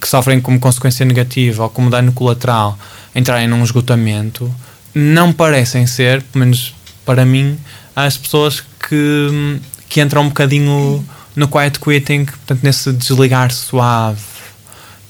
que 0.00 0.08
sofrem 0.08 0.40
como 0.40 0.60
consequência 0.60 1.04
negativa 1.04 1.64
ou 1.64 1.70
como 1.70 1.90
dano 1.90 2.12
colateral 2.12 2.78
entrarem 3.14 3.48
num 3.48 3.62
esgotamento, 3.62 4.52
não 4.94 5.32
parecem 5.32 5.86
ser, 5.86 6.22
pelo 6.22 6.44
menos 6.44 6.74
para 7.04 7.24
mim, 7.24 7.58
as 7.94 8.16
pessoas 8.16 8.60
que, 8.60 9.60
que 9.88 10.00
entram 10.00 10.22
um 10.22 10.28
bocadinho 10.28 11.04
no 11.36 11.48
quiet 11.48 11.78
quitting, 11.80 12.24
portanto, 12.24 12.60
nesse 12.62 12.92
desligar 12.92 13.50
suave 13.50 14.20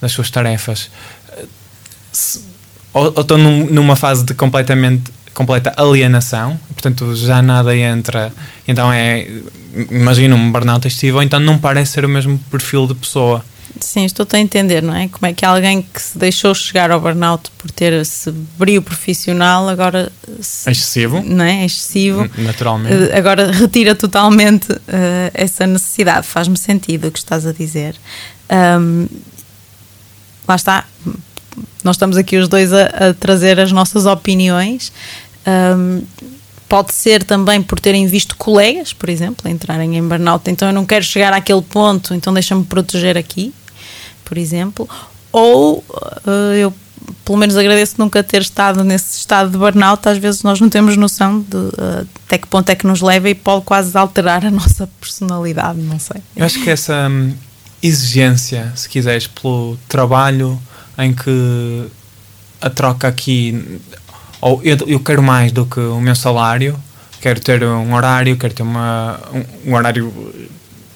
das 0.01 0.11
suas 0.11 0.29
tarefas. 0.29 0.89
Se, 2.11 2.41
ou, 2.93 3.11
ou 3.15 3.21
estão 3.21 3.37
num, 3.37 3.65
numa 3.65 3.95
fase 3.95 4.23
de 4.23 4.33
completamente 4.33 5.11
completa 5.33 5.73
alienação, 5.75 6.57
portanto 6.69 7.13
já 7.13 7.41
nada 7.41 7.75
entra, 7.75 8.31
então 8.65 8.91
é 8.91 9.27
imagina 9.91 10.33
um 10.33 10.51
burnout 10.51 10.87
estivo, 10.87 11.17
ou 11.17 11.23
então 11.23 11.39
não 11.39 11.57
parece 11.57 11.91
ser 11.91 12.05
o 12.05 12.09
mesmo 12.09 12.39
perfil 12.49 12.87
de 12.87 12.95
pessoa. 12.95 13.43
Sim, 13.79 14.05
estou 14.05 14.25
a 14.31 14.39
entender, 14.39 14.81
não 14.81 14.95
é? 14.95 15.07
Como 15.07 15.25
é 15.25 15.33
que 15.33 15.45
alguém 15.45 15.81
que 15.81 16.01
se 16.01 16.17
deixou 16.17 16.53
chegar 16.55 16.91
ao 16.91 16.99
burnout 16.99 17.51
por 17.57 17.69
ter 17.71 17.93
esse 17.93 18.31
brilho 18.31 18.81
profissional 18.81 19.67
agora. 19.67 20.11
Se, 20.39 20.69
excessivo. 20.69 21.21
Não 21.25 21.43
é? 21.43 21.65
Excessivo. 21.65 22.29
Naturalmente. 22.37 22.93
Uh, 22.95 23.17
agora 23.17 23.51
retira 23.53 23.93
totalmente 23.93 24.71
uh, 24.71 24.79
essa 25.33 25.67
necessidade. 25.67 26.25
Faz-me 26.25 26.57
sentido 26.57 27.07
o 27.07 27.11
que 27.11 27.19
estás 27.19 27.45
a 27.45 27.51
dizer. 27.51 27.95
Um, 28.79 29.07
lá 30.47 30.55
está. 30.55 30.85
Nós 31.83 31.95
estamos 31.95 32.17
aqui 32.17 32.37
os 32.37 32.47
dois 32.47 32.71
a, 32.71 32.85
a 32.85 33.13
trazer 33.13 33.59
as 33.59 33.71
nossas 33.71 34.05
opiniões. 34.05 34.91
Um, 35.45 36.01
pode 36.75 36.93
ser 36.93 37.23
também 37.23 37.61
por 37.61 37.79
terem 37.79 38.05
visto 38.07 38.35
colegas, 38.35 38.91
por 38.91 39.09
exemplo, 39.09 39.49
entrarem 39.49 39.97
em 39.97 40.07
burnout. 40.07 40.49
Então 40.49 40.67
eu 40.67 40.73
não 40.73 40.85
quero 40.85 41.05
chegar 41.05 41.31
àquele 41.31 41.61
ponto, 41.61 42.13
então 42.13 42.33
deixa-me 42.33 42.63
proteger 42.65 43.17
aqui 43.17 43.53
por 44.25 44.37
exemplo, 44.37 44.89
ou 45.31 45.77
uh, 45.77 46.53
eu 46.59 46.73
pelo 47.23 47.37
menos 47.37 47.55
agradeço 47.55 47.95
nunca 47.99 48.23
ter 48.23 48.41
estado 48.41 48.83
nesse 48.83 49.19
estado 49.19 49.51
de 49.51 49.57
burnout. 49.57 50.07
Às 50.09 50.17
vezes 50.17 50.41
nós 50.41 50.59
não 50.59 50.69
temos 50.69 50.97
noção 50.97 51.39
de 51.39 51.55
uh, 51.55 52.07
até 52.25 52.39
que 52.39 52.47
ponto 52.47 52.69
é 52.69 52.75
que 52.75 52.87
nos 52.87 53.01
leva 53.01 53.29
e 53.29 53.35
pode 53.35 53.63
quase 53.63 53.95
alterar 53.95 54.43
a 54.43 54.49
nossa 54.51 54.89
personalidade, 54.99 55.79
não 55.79 55.99
sei. 55.99 56.21
Eu 56.35 56.45
acho 56.45 56.61
que 56.61 56.69
essa 56.69 57.07
hum, 57.09 57.33
exigência, 57.81 58.73
se 58.75 58.89
quiseres, 58.89 59.27
pelo 59.27 59.77
trabalho 59.87 60.59
em 60.97 61.13
que 61.13 61.85
a 62.59 62.69
troca 62.69 63.07
aqui, 63.07 63.79
ou 64.45 64.61
eu, 64.63 64.77
eu 64.85 64.99
quero 64.99 65.23
mais 65.23 65.51
do 65.51 65.65
que 65.65 65.79
o 65.79 65.99
meu 65.99 66.13
salário, 66.13 66.77
quero 67.19 67.39
ter 67.39 67.63
um 67.63 67.95
horário, 67.95 68.37
quero 68.37 68.53
ter 68.53 68.61
uma, 68.61 69.19
um, 69.33 69.71
um 69.71 69.73
horário 69.73 70.13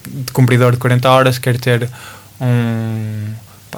de 0.07 0.31
cumpridor 0.31 0.73
de 0.73 0.77
40 0.77 1.09
horas, 1.09 1.39
quero 1.39 1.57
ter 1.57 1.89
um, 2.39 3.25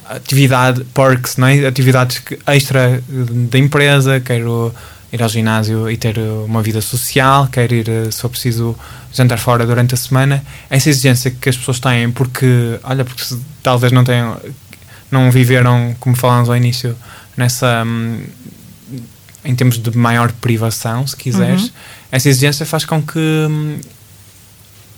atividade, 0.10 0.84
perks, 0.94 1.38
não 1.38 1.48
é? 1.48 1.66
atividades 1.66 2.22
extra 2.48 3.02
da 3.50 3.58
empresa, 3.58 4.20
quero 4.20 4.76
ir 5.14 5.24
ao 5.24 5.30
ginásio 5.30 5.90
e 5.90 5.96
ter 5.96 6.20
uma 6.20 6.62
vida 6.62 6.82
social, 6.82 7.48
quero 7.48 7.74
ir, 7.74 7.88
eh, 7.88 8.12
se 8.12 8.20
for 8.20 8.30
preciso, 8.30 8.76
jantar 9.14 9.40
fora 9.40 9.66
durante 9.66 9.94
a 9.94 9.98
semana. 9.98 10.44
Essa 10.70 10.90
exigência 10.90 11.32
que 11.32 11.48
as 11.48 11.56
pessoas 11.56 11.80
têm, 11.80 12.12
porque, 12.12 12.78
olha, 12.84 13.06
porque 13.06 13.24
talvez 13.64 13.94
não 13.94 14.04
tenham, 14.04 14.38
não 15.10 15.32
viveram, 15.32 15.96
como 15.98 16.14
falámos 16.14 16.50
ao 16.50 16.58
início, 16.58 16.94
nessa. 17.38 17.86
Em 19.44 19.56
termos 19.56 19.78
de 19.78 19.98
maior 19.98 20.32
privação, 20.34 21.06
se 21.08 21.16
quiseres, 21.16 21.64
uhum. 21.64 21.72
essa 22.12 22.30
exigência 22.30 22.66
faz 22.66 22.86
com 22.86 23.02
que 23.02 23.20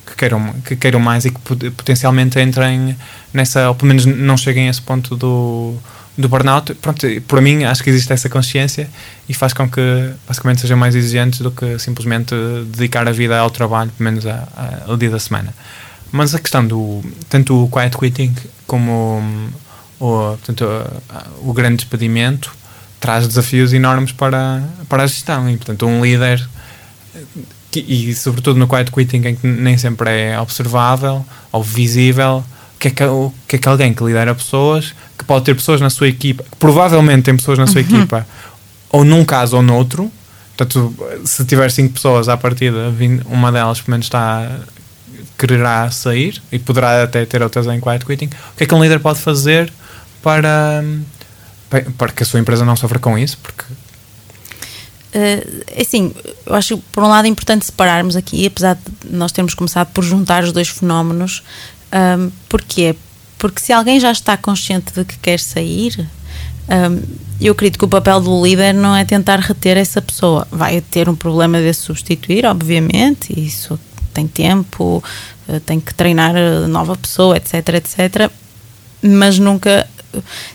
que 0.05 0.15
queiram, 0.15 0.53
que 0.65 0.75
queiram 0.75 0.99
mais 0.99 1.25
e 1.25 1.31
que 1.31 1.39
potencialmente 1.71 2.39
entrem 2.39 2.95
nessa, 3.33 3.69
ou 3.69 3.75
pelo 3.75 3.87
menos 3.87 4.05
não 4.05 4.37
cheguem 4.37 4.67
a 4.67 4.69
esse 4.69 4.81
ponto 4.81 5.15
do, 5.15 5.75
do 6.17 6.29
burnout. 6.29 6.73
Pronto, 6.75 7.07
para 7.27 7.41
mim 7.41 7.63
acho 7.63 7.83
que 7.83 7.89
existe 7.89 8.11
essa 8.13 8.29
consciência 8.29 8.89
e 9.27 9.33
faz 9.33 9.53
com 9.53 9.69
que 9.69 9.81
basicamente 10.27 10.61
sejam 10.61 10.77
mais 10.77 10.95
exigentes 10.95 11.39
do 11.39 11.51
que 11.51 11.77
simplesmente 11.79 12.35
dedicar 12.67 13.07
a 13.07 13.11
vida 13.11 13.37
ao 13.39 13.49
trabalho, 13.49 13.91
pelo 13.97 14.11
menos 14.11 14.25
a, 14.25 14.47
a, 14.55 14.91
ao 14.91 14.97
dia 14.97 15.09
da 15.09 15.19
semana. 15.19 15.53
Mas 16.11 16.35
a 16.35 16.39
questão 16.39 16.65
do 16.65 17.03
tanto 17.27 17.63
o 17.63 17.69
quiet 17.69 17.97
quitting 17.97 18.35
como 18.67 19.23
o, 19.99 20.37
portanto, 20.37 20.65
o 21.41 21.53
grande 21.53 21.77
despedimento 21.77 22.53
traz 23.03 23.27
desafios 23.27 23.73
enormes 23.73 24.13
para, 24.13 24.63
para 24.87 25.03
a 25.03 25.07
gestão 25.07 25.49
e 25.49 25.57
portanto 25.57 25.85
um 25.85 26.01
líder 26.01 26.41
e 27.75 28.15
sobretudo 28.15 28.57
no 28.57 28.65
quiet 28.65 28.89
quitting 28.89 29.27
em 29.27 29.35
que 29.35 29.45
nem 29.45 29.77
sempre 29.77 30.09
é 30.09 30.39
observável 30.39 31.25
ou 31.51 31.61
visível 31.61 32.45
que 32.79 32.87
é 32.87 32.91
que, 32.91 33.03
o 33.03 33.33
que 33.45 33.57
é 33.57 33.59
que 33.59 33.67
alguém 33.67 33.93
que 33.93 34.01
lidera 34.05 34.33
pessoas 34.33 34.95
que 35.17 35.25
pode 35.25 35.43
ter 35.43 35.53
pessoas 35.53 35.81
na 35.81 35.89
sua 35.89 36.07
equipa 36.07 36.45
que 36.49 36.55
provavelmente 36.55 37.23
tem 37.23 37.35
pessoas 37.35 37.59
na 37.59 37.67
sua 37.67 37.81
uhum. 37.81 37.87
equipa 37.87 38.25
ou 38.89 39.03
num 39.03 39.25
caso 39.25 39.57
ou 39.57 39.61
noutro 39.61 40.09
portanto 40.55 40.95
se 41.25 41.43
tiver 41.43 41.69
cinco 41.71 41.95
pessoas 41.95 42.29
à 42.29 42.37
partida 42.37 42.89
uma 43.25 43.51
delas 43.51 43.81
pelo 43.81 43.91
menos 43.91 44.05
está 44.05 44.49
quererá 45.37 45.91
sair 45.91 46.41
e 46.53 46.57
poderá 46.57 47.03
até 47.03 47.25
ter 47.25 47.41
outras 47.41 47.67
em 47.67 47.81
quiet 47.81 48.05
quitting 48.05 48.27
o 48.27 48.55
que 48.55 48.63
é 48.63 48.65
que 48.65 48.73
um 48.73 48.81
líder 48.81 49.01
pode 49.01 49.19
fazer 49.19 49.69
para 50.21 50.81
para 51.97 52.11
que 52.11 52.23
a 52.23 52.25
sua 52.25 52.39
empresa 52.39 52.63
não 52.65 52.75
sofra 52.75 52.99
com 52.99 53.17
isso 53.17 53.37
porque 53.41 53.65
Uh, 55.13 55.79
assim, 55.79 56.11
eu 56.43 56.55
acho 56.55 56.79
por 56.91 57.03
um 57.03 57.07
lado 57.07 57.25
é 57.25 57.27
importante 57.27 57.65
separarmos 57.65 58.15
aqui, 58.15 58.47
apesar 58.47 58.73
de 58.73 59.15
nós 59.15 59.31
termos 59.31 59.53
começado 59.53 59.89
por 59.93 60.03
juntar 60.03 60.43
os 60.43 60.51
dois 60.51 60.69
fenómenos. 60.69 61.43
Um, 61.93 62.31
porquê? 62.49 62.95
Porque 63.37 63.61
se 63.61 63.71
alguém 63.71 63.99
já 63.99 64.11
está 64.11 64.35
consciente 64.35 64.91
de 64.91 65.05
que 65.05 65.15
quer 65.19 65.39
sair, 65.39 66.09
um, 66.67 66.99
eu 67.39 67.51
acredito 67.51 67.77
que 67.77 67.85
o 67.85 67.87
papel 67.89 68.21
do 68.21 68.43
líder 68.43 68.73
não 68.73 68.95
é 68.95 69.05
tentar 69.05 69.39
reter 69.39 69.77
essa 69.77 70.01
pessoa. 70.01 70.47
Vai 70.49 70.81
ter 70.81 71.07
um 71.07 71.15
problema 71.15 71.59
de 71.59 71.73
substituir, 71.73 72.45
obviamente, 72.47 73.39
isso 73.39 73.79
tem 74.13 74.27
tempo, 74.27 75.03
eh, 75.47 75.59
tem 75.59 75.79
que 75.79 75.93
treinar 75.93 76.33
nova 76.69 76.95
pessoa, 76.95 77.35
etc, 77.35 77.69
etc. 77.69 78.31
Mas 79.01 79.39
nunca 79.39 79.87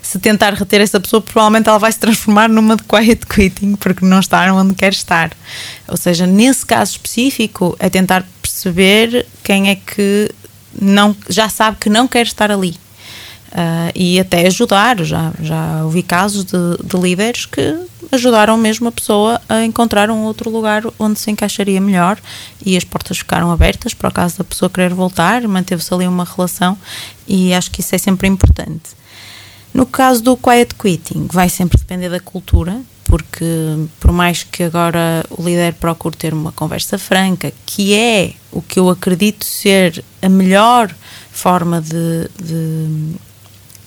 se 0.03 0.19
tentar 0.19 0.55
reter 0.55 0.81
essa 0.81 1.01
pessoa, 1.01 1.21
provavelmente 1.21 1.69
ela 1.69 1.79
vai 1.79 1.91
se 1.93 1.99
transformar 1.99 2.49
numa 2.49 2.77
de 2.77 2.83
quiet 2.83 3.27
quitting, 3.27 3.77
porque 3.77 4.05
não 4.05 4.21
está 4.21 4.53
onde 4.53 4.75
quer 4.75 4.93
estar. 4.93 5.33
Ou 5.87 5.97
seja, 5.97 6.27
nesse 6.27 6.65
caso 6.65 6.93
específico, 6.93 7.77
é 7.79 7.89
tentar 7.89 8.25
perceber 8.43 9.27
quem 9.43 9.71
é 9.71 9.77
que 9.77 10.31
não, 10.81 11.17
já 11.29 11.49
sabe 11.49 11.79
que 11.81 11.89
não 11.89 12.07
quer 12.07 12.27
estar 12.27 12.51
ali. 12.51 12.77
Uh, 13.49 13.91
e 13.95 14.21
até 14.21 14.47
ajudar. 14.47 15.03
Já, 15.03 15.33
já 15.41 15.83
ouvi 15.83 16.03
casos 16.03 16.45
de, 16.45 16.59
de, 16.85 16.97
líderes 16.99 17.47
que 17.47 17.79
ajudaram 18.13 18.59
mesmo 18.59 18.89
a 18.89 18.93
pessoa 18.93 19.41
a 19.49 19.65
encontrar 19.65 20.11
um 20.11 20.23
outro 20.25 20.51
lugar 20.51 20.83
onde 20.99 21.19
se 21.19 21.31
encaixaria 21.31 21.81
melhor 21.81 22.19
e 22.65 22.77
as 22.77 22.85
portas 22.85 23.19
ficaram 23.19 23.51
abertas 23.51 23.95
para 23.95 24.11
o 24.11 24.13
caso 24.13 24.37
da 24.37 24.45
pessoa 24.45 24.69
querer 24.69 24.93
voltar, 24.93 25.49
manteve-se 25.49 25.93
ali 25.95 26.07
uma 26.07 26.25
relação 26.25 26.77
e 27.27 27.55
acho 27.55 27.71
que 27.71 27.81
isso 27.81 27.95
é 27.95 27.99
sempre 27.99 28.29
importante. 28.29 28.99
No 29.73 29.87
caso 29.87 30.23
do 30.23 30.37
quiet 30.37 30.75
quitting, 30.75 31.29
vai 31.31 31.49
sempre 31.49 31.79
depender 31.79 32.09
da 32.09 32.21
cultura, 32.21 32.81
porque 33.05 33.45
por 33.99 34.13
mais 34.13 34.43
que 34.43 34.63
agora 34.63 35.25
o 35.31 35.43
líder 35.43 35.75
procure 35.75 36.17
ter 36.17 36.35
uma 36.35 36.53
conversa 36.53 36.99
franca, 36.99 37.53
que 37.65 37.95
é 37.95 38.35
o 38.53 38.61
que 38.61 38.79
eu 38.79 38.91
acredito 38.91 39.45
ser 39.45 40.05
a 40.21 40.29
melhor 40.29 40.95
forma 41.31 41.81
de, 41.81 42.29
de, 42.43 43.15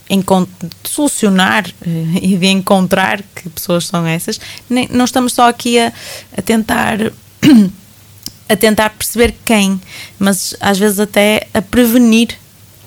de 0.10 0.90
solucionar 0.90 1.68
eh, 1.68 2.20
e 2.22 2.38
de 2.38 2.48
encontrar 2.48 3.22
que 3.36 3.50
pessoas 3.50 3.86
são 3.86 4.06
essas, 4.08 4.40
nem, 4.70 4.88
não 4.92 5.06
estamos 5.06 5.34
só 5.34 5.48
aqui 5.50 5.80
a, 5.80 5.94
a 6.38 6.42
tentar 6.42 6.98
a 8.50 8.56
tentar 8.56 8.90
perceber 8.90 9.36
quem, 9.46 9.80
mas 10.20 10.56
às 10.60 10.78
vezes 10.78 11.00
até 11.00 11.48
a 11.54 11.62
prevenir 11.62 12.38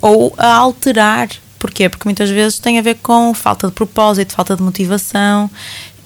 ou 0.00 0.34
a 0.36 0.52
alterar 0.54 1.30
Porquê? 1.64 1.88
Porque 1.88 2.06
muitas 2.06 2.28
vezes 2.28 2.58
tem 2.58 2.78
a 2.78 2.82
ver 2.82 2.96
com 2.96 3.32
falta 3.32 3.68
de 3.68 3.72
propósito, 3.72 4.34
falta 4.34 4.54
de 4.54 4.62
motivação 4.62 5.50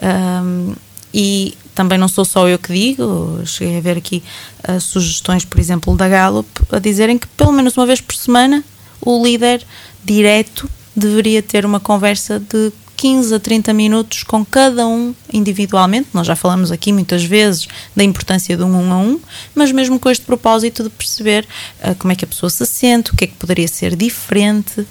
um, 0.01 0.73
e 1.13 1.59
também 1.75 1.99
não 1.99 2.07
sou 2.07 2.25
só 2.25 2.49
eu 2.49 2.61
que 2.61 2.73
digo, 2.73 3.43
cheguei 3.45 3.79
a 3.79 3.81
ver 3.81 3.97
aqui 3.97 4.23
uh, 4.69 4.81
sugestões, 4.81 5.45
por 5.45 5.59
exemplo, 5.59 5.97
da 5.97 6.09
Gallup, 6.09 6.49
a 6.71 6.79
dizerem 6.79 7.19
que 7.19 7.27
pelo 7.27 7.51
menos 7.51 7.77
uma 7.77 7.87
vez 7.87 8.01
por 8.01 8.15
semana 8.15 8.63
o 9.01 9.21
líder 9.21 9.67
direto 10.05 10.71
deveria 10.95 11.43
ter 11.43 11.67
uma 11.67 11.81
conversa 11.81 12.39
de 12.39 12.71
15 12.99 13.33
a 13.33 13.39
30 13.39 13.73
minutos 13.73 14.25
com 14.25 14.45
cada 14.45 14.85
um 14.85 15.15
individualmente. 15.33 16.09
Nós 16.13 16.27
já 16.27 16.35
falamos 16.35 16.73
aqui 16.73 16.93
muitas 16.93 17.23
vezes 17.23 17.69
da 17.95 18.03
importância 18.03 18.57
de 18.57 18.63
um 18.65 18.75
um 18.75 18.93
a 18.93 18.99
um, 18.99 19.21
mas 19.55 19.71
mesmo 19.71 20.01
com 20.01 20.11
este 20.11 20.27
propósito 20.27 20.83
de 20.83 20.91
perceber 20.91 21.47
uh, 21.81 21.95
como 21.95 22.13
é 22.13 22.17
que 22.17 22.25
a 22.25 22.29
pessoa 22.29 22.51
se 22.51 22.67
sente, 22.67 23.13
o 23.13 23.17
que 23.17 23.25
é 23.25 23.27
que 23.29 23.37
poderia 23.37 23.69
ser 23.69 23.95
diferente. 23.95 24.85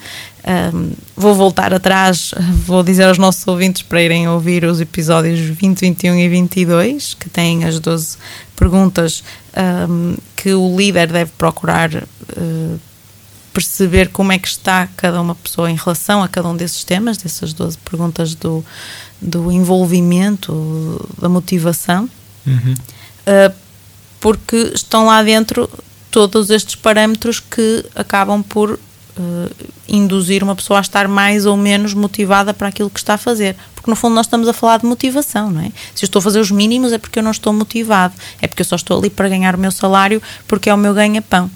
Vou 1.13 1.35
voltar 1.35 1.73
atrás, 1.73 2.33
vou 2.65 2.81
dizer 2.81 3.03
aos 3.03 3.17
nossos 3.17 3.45
ouvintes 3.45 3.81
para 3.81 4.01
irem 4.01 4.29
ouvir 4.29 4.63
os 4.63 4.79
episódios 4.79 5.41
20, 5.41 5.81
21 5.81 6.15
e 6.15 6.29
22, 6.29 7.13
que 7.15 7.29
têm 7.29 7.65
as 7.65 7.77
12 7.81 8.17
perguntas 8.55 9.25
que 10.37 10.53
o 10.53 10.77
líder 10.77 11.11
deve 11.11 11.31
procurar. 11.37 11.93
Uh, 11.93 12.79
perceber 13.57 14.09
como 14.09 14.31
é 14.31 14.37
que 14.37 14.47
está 14.47 14.87
cada 14.95 15.19
uma 15.19 15.33
pessoa 15.33 15.71
em 15.71 15.75
relação 15.75 16.21
a 16.21 16.27
cada 16.27 16.47
um 16.47 16.55
desses 16.55 16.83
temas, 16.83 17.17
dessas 17.17 17.53
12 17.53 17.75
perguntas 17.79 18.35
do, 18.35 18.63
do 19.19 19.51
envolvimento, 19.51 21.09
da 21.19 21.27
motivação, 21.27 22.07
uhum. 22.45 22.75
uh, 22.75 23.55
porque 24.19 24.73
estão 24.75 25.07
lá 25.07 25.23
dentro 25.23 25.67
todos 26.11 26.51
estes 26.51 26.75
parâmetros 26.75 27.39
que 27.39 27.83
acabam 27.95 28.43
por 28.43 28.73
uh, 28.73 28.79
induzir 29.87 30.43
uma 30.43 30.55
pessoa 30.55 30.77
a 30.77 30.81
estar 30.81 31.07
mais 31.07 31.47
ou 31.47 31.57
menos 31.57 31.95
motivada 31.95 32.53
para 32.53 32.67
aquilo 32.67 32.91
que 32.91 32.99
está 32.99 33.15
a 33.15 33.17
fazer. 33.17 33.55
Porque 33.73 33.89
no 33.89 33.95
fundo 33.95 34.13
nós 34.13 34.27
estamos 34.27 34.47
a 34.47 34.53
falar 34.53 34.77
de 34.77 34.85
motivação, 34.85 35.49
não 35.49 35.61
é? 35.61 35.71
Se 35.95 36.05
eu 36.05 36.07
estou 36.07 36.19
a 36.19 36.21
fazer 36.21 36.39
os 36.39 36.51
mínimos 36.51 36.93
é 36.93 36.99
porque 36.99 37.17
eu 37.17 37.23
não 37.23 37.31
estou 37.31 37.51
motivado, 37.51 38.13
é 38.39 38.45
porque 38.45 38.61
eu 38.61 38.65
só 38.65 38.75
estou 38.75 38.99
ali 38.99 39.09
para 39.09 39.27
ganhar 39.27 39.55
o 39.55 39.57
meu 39.57 39.71
salário 39.71 40.21
porque 40.47 40.69
é 40.69 40.73
o 40.75 40.77
meu 40.77 40.93
ganha-pão 40.93 41.49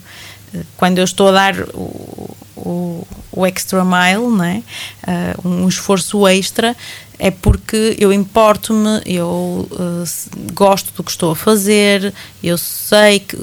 quando 0.76 0.98
eu 0.98 1.04
estou 1.04 1.28
a 1.28 1.32
dar 1.32 1.60
o, 1.74 2.36
o, 2.56 3.06
o 3.32 3.46
extra 3.46 3.84
mile? 3.84 4.24
Uh, 4.26 5.48
um 5.48 5.68
esforço 5.68 6.26
extra, 6.28 6.76
é 7.18 7.30
porque 7.30 7.96
eu 7.98 8.12
importo-me, 8.12 9.00
eu 9.06 9.68
uh, 9.70 10.52
gosto 10.52 10.92
do 10.94 11.04
que 11.04 11.10
estou 11.10 11.32
a 11.32 11.36
fazer, 11.36 12.12
eu 12.42 12.58
sei 12.58 13.20
que, 13.20 13.36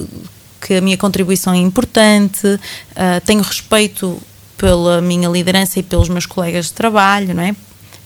que 0.62 0.74
a 0.76 0.82
minha 0.82 0.98
contribuição 0.98 1.54
é 1.54 1.58
importante, 1.58 2.46
uh, 2.46 3.22
tenho 3.26 3.42
respeito 3.42 4.22
pela 4.58 5.02
minha 5.02 5.30
liderança 5.30 5.80
e 5.80 5.84
pelos 5.84 6.10
meus 6.10 6.26
colegas 6.26 6.66
de 6.66 6.74
trabalho, 6.74 7.34
não 7.34 7.44
é? 7.44 7.56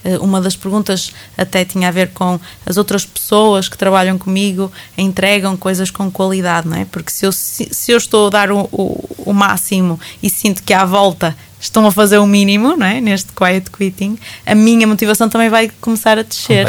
Eh, 0.04 0.18
uma 0.20 0.42
das 0.42 0.56
perguntas 0.56 1.14
até 1.38 1.64
tinha 1.64 1.88
a 1.88 1.92
ver 1.92 2.10
com 2.10 2.40
as 2.66 2.78
outras 2.78 3.06
pessoas 3.06 3.70
que 3.70 3.78
trabalham 3.78 4.18
comigo 4.18 4.72
entregam 4.98 5.56
coisas 5.56 5.90
com 5.90 6.12
qualidade, 6.12 6.68
não 6.68 6.78
é? 6.78 6.86
Porque 6.86 7.12
se 7.12 7.26
eu, 7.26 7.32
se 7.32 7.92
eu 7.92 7.98
estou 7.98 8.28
a 8.28 8.30
dar 8.30 8.52
o, 8.52 8.68
o, 8.72 9.10
o 9.26 9.34
máximo 9.34 10.00
e 10.22 10.30
sinto 10.30 10.64
que 10.64 10.74
à 10.74 10.86
volta 10.86 11.36
estão 11.60 11.86
a 11.88 11.92
fazer 11.92 12.18
o 12.18 12.26
mínimo, 12.26 12.76
não 12.76 12.86
é? 12.86 13.00
Neste 13.00 13.32
quiet 13.32 13.70
quitting, 13.72 14.18
a 14.46 14.54
minha 14.54 14.86
motivação 14.86 15.30
também 15.30 15.50
vai 15.50 15.72
começar 15.80 16.18
a 16.18 16.24
descer. 16.24 16.68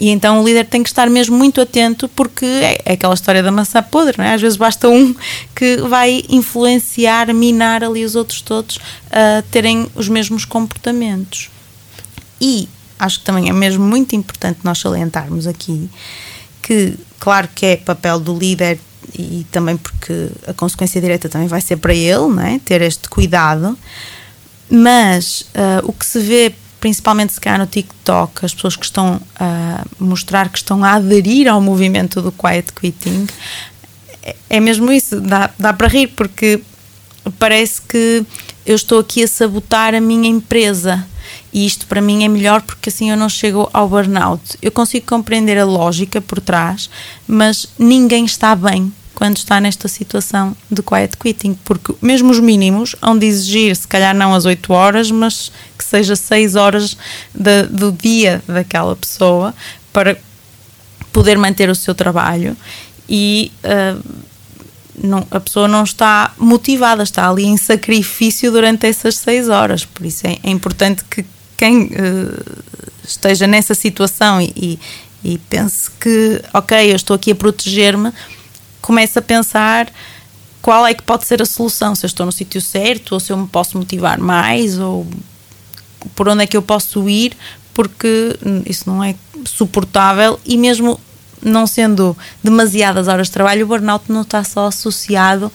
E 0.00 0.08
então 0.08 0.40
o 0.40 0.44
líder 0.44 0.66
tem 0.66 0.82
que 0.82 0.88
estar 0.88 1.08
mesmo 1.08 1.36
muito 1.36 1.60
atento 1.60 2.08
porque 2.08 2.44
é, 2.44 2.80
é, 2.84 2.92
aquela 2.94 3.14
história 3.14 3.40
da 3.40 3.52
maçã 3.52 3.80
podre, 3.80 4.18
não 4.18 4.24
é? 4.24 4.34
Às 4.34 4.40
vezes 4.40 4.56
basta 4.56 4.88
um 4.88 5.14
que 5.54 5.76
vai 5.76 6.24
influenciar, 6.28 7.32
minar 7.32 7.84
ali 7.84 8.04
os 8.04 8.16
outros 8.16 8.40
todos 8.40 8.80
a 9.12 9.42
terem 9.52 9.86
os 9.94 10.08
mesmos 10.08 10.44
comportamentos. 10.44 11.51
E 12.42 12.68
acho 12.98 13.20
que 13.20 13.24
também 13.24 13.48
é 13.48 13.52
mesmo 13.52 13.84
muito 13.84 14.16
importante 14.16 14.58
nós 14.64 14.80
salientarmos 14.80 15.46
aqui 15.46 15.88
que, 16.60 16.94
claro 17.20 17.48
que 17.54 17.64
é 17.66 17.76
papel 17.76 18.18
do 18.18 18.36
líder 18.36 18.80
e 19.16 19.46
também 19.50 19.76
porque 19.76 20.28
a 20.46 20.52
consequência 20.52 21.00
direta 21.00 21.28
também 21.28 21.46
vai 21.46 21.60
ser 21.60 21.76
para 21.76 21.94
ele, 21.94 22.26
não 22.28 22.42
é? 22.42 22.58
ter 22.58 22.82
este 22.82 23.08
cuidado, 23.08 23.78
mas 24.68 25.42
uh, 25.54 25.84
o 25.84 25.92
que 25.92 26.04
se 26.04 26.18
vê 26.18 26.54
principalmente 26.80 27.32
se 27.32 27.40
calhar 27.40 27.60
no 27.60 27.66
TikTok, 27.66 28.44
as 28.44 28.52
pessoas 28.52 28.74
que 28.74 28.84
estão 28.84 29.20
a 29.38 29.84
mostrar 30.00 30.48
que 30.48 30.58
estão 30.58 30.82
a 30.82 30.94
aderir 30.94 31.46
ao 31.46 31.60
movimento 31.60 32.20
do 32.20 32.32
quiet 32.32 32.72
quitting, 32.72 33.28
é, 34.20 34.34
é 34.50 34.60
mesmo 34.60 34.90
isso, 34.90 35.20
dá, 35.20 35.50
dá 35.56 35.72
para 35.72 35.86
rir, 35.86 36.08
porque 36.08 36.60
parece 37.38 37.80
que 37.82 38.24
eu 38.66 38.74
estou 38.74 38.98
aqui 38.98 39.22
a 39.22 39.28
sabotar 39.28 39.94
a 39.94 40.00
minha 40.00 40.28
empresa 40.28 41.06
e 41.52 41.66
isto 41.66 41.86
para 41.86 42.00
mim 42.00 42.24
é 42.24 42.28
melhor 42.28 42.62
porque 42.62 42.88
assim 42.88 43.10
eu 43.10 43.16
não 43.16 43.28
chego 43.28 43.68
ao 43.72 43.88
burnout. 43.88 44.56
Eu 44.62 44.72
consigo 44.72 45.06
compreender 45.06 45.58
a 45.58 45.64
lógica 45.64 46.20
por 46.20 46.40
trás, 46.40 46.88
mas 47.26 47.66
ninguém 47.78 48.24
está 48.24 48.54
bem 48.56 48.92
quando 49.14 49.36
está 49.36 49.60
nesta 49.60 49.86
situação 49.86 50.56
de 50.70 50.82
quiet 50.82 51.16
quitting, 51.16 51.54
porque 51.64 51.94
mesmo 52.00 52.30
os 52.30 52.40
mínimos 52.40 52.96
hão 53.00 53.16
de 53.16 53.26
exigir, 53.26 53.76
se 53.76 53.86
calhar 53.86 54.14
não 54.16 54.34
as 54.34 54.46
8 54.46 54.72
horas, 54.72 55.10
mas 55.10 55.52
que 55.78 55.84
seja 55.84 56.16
6 56.16 56.56
horas 56.56 56.96
de, 57.34 57.64
do 57.64 57.92
dia 57.92 58.42
daquela 58.48 58.96
pessoa 58.96 59.54
para 59.92 60.18
poder 61.12 61.36
manter 61.36 61.68
o 61.68 61.74
seu 61.74 61.94
trabalho 61.94 62.56
e 63.08 63.52
uh, 63.62 64.02
não, 64.96 65.26
a 65.30 65.38
pessoa 65.38 65.68
não 65.68 65.84
está 65.84 66.32
motivada, 66.38 67.02
está 67.02 67.28
ali 67.28 67.44
em 67.44 67.56
sacrifício 67.56 68.50
durante 68.50 68.86
essas 68.86 69.16
6 69.18 69.48
horas, 69.50 69.84
por 69.84 70.06
isso 70.06 70.26
é, 70.26 70.38
é 70.42 70.50
importante 70.50 71.04
que 71.04 71.24
quem 71.62 71.84
uh, 71.84 72.64
esteja 73.06 73.46
nessa 73.46 73.72
situação 73.72 74.40
e, 74.40 74.52
e, 74.56 74.80
e 75.22 75.38
pense 75.38 75.88
que, 75.92 76.42
ok, 76.52 76.90
eu 76.90 76.96
estou 76.96 77.14
aqui 77.14 77.30
a 77.30 77.36
proteger-me, 77.36 78.12
comece 78.80 79.16
a 79.16 79.22
pensar 79.22 79.88
qual 80.60 80.84
é 80.84 80.92
que 80.92 81.04
pode 81.04 81.24
ser 81.24 81.40
a 81.40 81.46
solução, 81.46 81.94
se 81.94 82.04
eu 82.04 82.08
estou 82.08 82.26
no 82.26 82.32
sítio 82.32 82.60
certo, 82.60 83.12
ou 83.12 83.20
se 83.20 83.32
eu 83.32 83.36
me 83.36 83.46
posso 83.46 83.78
motivar 83.78 84.18
mais, 84.18 84.76
ou 84.76 85.06
por 86.16 86.28
onde 86.28 86.42
é 86.42 86.46
que 86.48 86.56
eu 86.56 86.62
posso 86.62 87.08
ir, 87.08 87.36
porque 87.72 88.36
isso 88.66 88.90
não 88.90 89.04
é 89.04 89.14
suportável 89.44 90.40
e 90.44 90.58
mesmo 90.58 90.98
não 91.40 91.64
sendo 91.64 92.18
demasiadas 92.42 93.06
horas 93.06 93.28
de 93.28 93.34
trabalho, 93.34 93.66
o 93.66 93.68
burnout 93.68 94.10
não 94.10 94.22
está 94.22 94.42
só 94.42 94.66
associado 94.66 95.50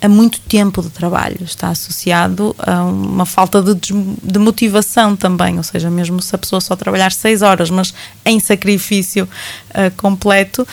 a 0.00 0.08
muito 0.08 0.40
tempo 0.40 0.82
de 0.82 0.88
trabalho, 0.88 1.38
está 1.42 1.68
associado 1.68 2.54
a 2.58 2.84
uma 2.84 3.26
falta 3.26 3.62
de, 3.62 3.74
de, 3.74 4.38
motivação 4.38 5.14
também, 5.14 5.58
ou 5.58 5.62
seja, 5.62 5.90
mesmo 5.90 6.22
se 6.22 6.34
a 6.34 6.38
pessoa 6.38 6.60
só 6.60 6.74
trabalhar 6.74 7.12
seis 7.12 7.42
horas, 7.42 7.68
mas 7.68 7.92
em 8.24 8.40
sacrifício 8.40 9.28
uh, 9.70 9.90
completo, 9.96 10.66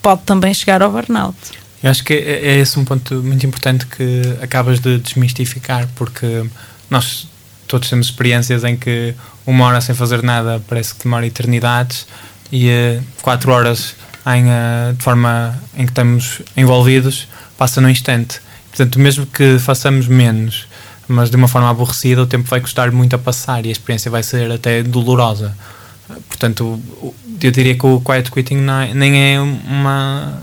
pode 0.00 0.22
também 0.22 0.54
chegar 0.54 0.80
ao 0.80 0.92
burnout. 0.92 1.36
Eu 1.82 1.90
acho 1.90 2.04
que 2.04 2.12
é, 2.14 2.46
é 2.46 2.58
esse 2.58 2.78
um 2.78 2.84
ponto 2.84 3.14
muito 3.16 3.44
importante 3.44 3.84
que 3.86 4.22
acabas 4.40 4.78
de 4.78 4.98
desmistificar, 4.98 5.88
porque 5.96 6.44
nós 6.88 7.26
todos 7.66 7.90
temos 7.90 8.06
experiências 8.06 8.62
em 8.62 8.76
que 8.76 9.14
uma 9.44 9.64
hora 9.66 9.80
sem 9.80 9.94
fazer 9.94 10.22
nada 10.22 10.62
parece 10.68 10.94
que 10.94 11.02
demora 11.02 11.26
eternidades 11.26 12.06
e 12.52 12.68
uh, 12.68 13.02
quatro 13.22 13.50
horas 13.50 13.96
em, 14.26 14.44
uh, 14.44 14.92
de 14.96 15.02
forma 15.02 15.58
em 15.74 15.84
que 15.84 15.90
estamos 15.90 16.42
envolvidos 16.56 17.26
passa 17.58 17.80
num 17.80 17.88
instante. 17.88 18.40
Portanto, 18.72 18.98
mesmo 18.98 19.26
que 19.26 19.58
façamos 19.58 20.08
menos, 20.08 20.66
mas 21.06 21.28
de 21.28 21.36
uma 21.36 21.46
forma 21.46 21.68
aborrecida, 21.68 22.22
o 22.22 22.26
tempo 22.26 22.48
vai 22.48 22.60
custar 22.60 22.90
muito 22.90 23.14
a 23.14 23.18
passar 23.18 23.66
e 23.66 23.68
a 23.68 23.72
experiência 23.72 24.10
vai 24.10 24.22
ser 24.22 24.50
até 24.50 24.82
dolorosa. 24.82 25.54
Portanto, 26.26 26.80
eu 27.40 27.50
diria 27.50 27.74
que 27.74 27.84
o 27.84 28.00
quiet 28.00 28.30
quitting 28.30 28.66
é, 28.68 28.94
nem 28.94 29.34
é 29.34 29.40
uma, 29.40 30.42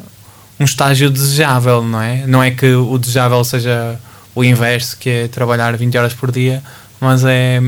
um 0.59 0.63
estágio 0.63 1.09
desejável, 1.09 1.83
não 1.83 2.01
é? 2.01 2.27
Não 2.27 2.43
é 2.43 2.51
que 2.51 2.71
o 2.71 2.97
desejável 2.99 3.43
seja 3.43 3.99
o 4.35 4.43
inverso, 4.43 4.95
que 4.97 5.09
é 5.09 5.27
trabalhar 5.27 5.75
20 5.75 5.97
horas 5.97 6.13
por 6.13 6.31
dia, 6.31 6.63
mas 7.01 7.23
é. 7.25 7.61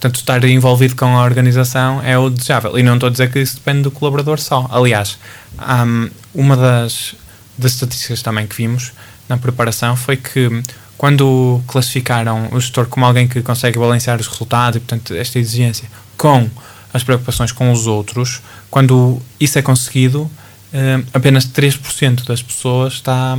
Portanto, 0.00 0.16
estar 0.16 0.44
envolvido 0.44 0.96
com 0.96 1.16
a 1.16 1.22
organização 1.22 2.02
é 2.02 2.18
o 2.18 2.28
desejável. 2.28 2.76
E 2.76 2.82
não 2.82 2.94
estou 2.94 3.06
a 3.06 3.10
dizer 3.10 3.30
que 3.30 3.38
isso 3.38 3.54
depende 3.54 3.82
do 3.82 3.90
colaborador 3.92 4.40
só. 4.40 4.66
Aliás, 4.68 5.16
um, 5.60 6.10
uma 6.34 6.56
das, 6.56 7.14
das 7.56 7.74
estatísticas 7.74 8.20
também 8.20 8.48
que 8.48 8.56
vimos 8.56 8.90
na 9.32 9.38
preparação 9.38 9.96
foi 9.96 10.16
que 10.18 10.62
quando 10.98 11.62
classificaram 11.66 12.48
o 12.52 12.60
gestor 12.60 12.86
como 12.86 13.06
alguém 13.06 13.26
que 13.26 13.40
consegue 13.40 13.78
balancear 13.78 14.20
os 14.20 14.26
resultados 14.26 14.76
e, 14.76 14.80
portanto, 14.80 15.14
esta 15.14 15.38
exigência 15.38 15.88
com 16.18 16.48
as 16.92 17.02
preocupações 17.02 17.50
com 17.50 17.72
os 17.72 17.86
outros, 17.86 18.42
quando 18.70 19.20
isso 19.40 19.58
é 19.58 19.62
conseguido, 19.62 20.30
eh, 20.72 21.02
apenas 21.14 21.46
3% 21.46 22.26
das 22.26 22.42
pessoas 22.42 22.92
está, 22.92 23.36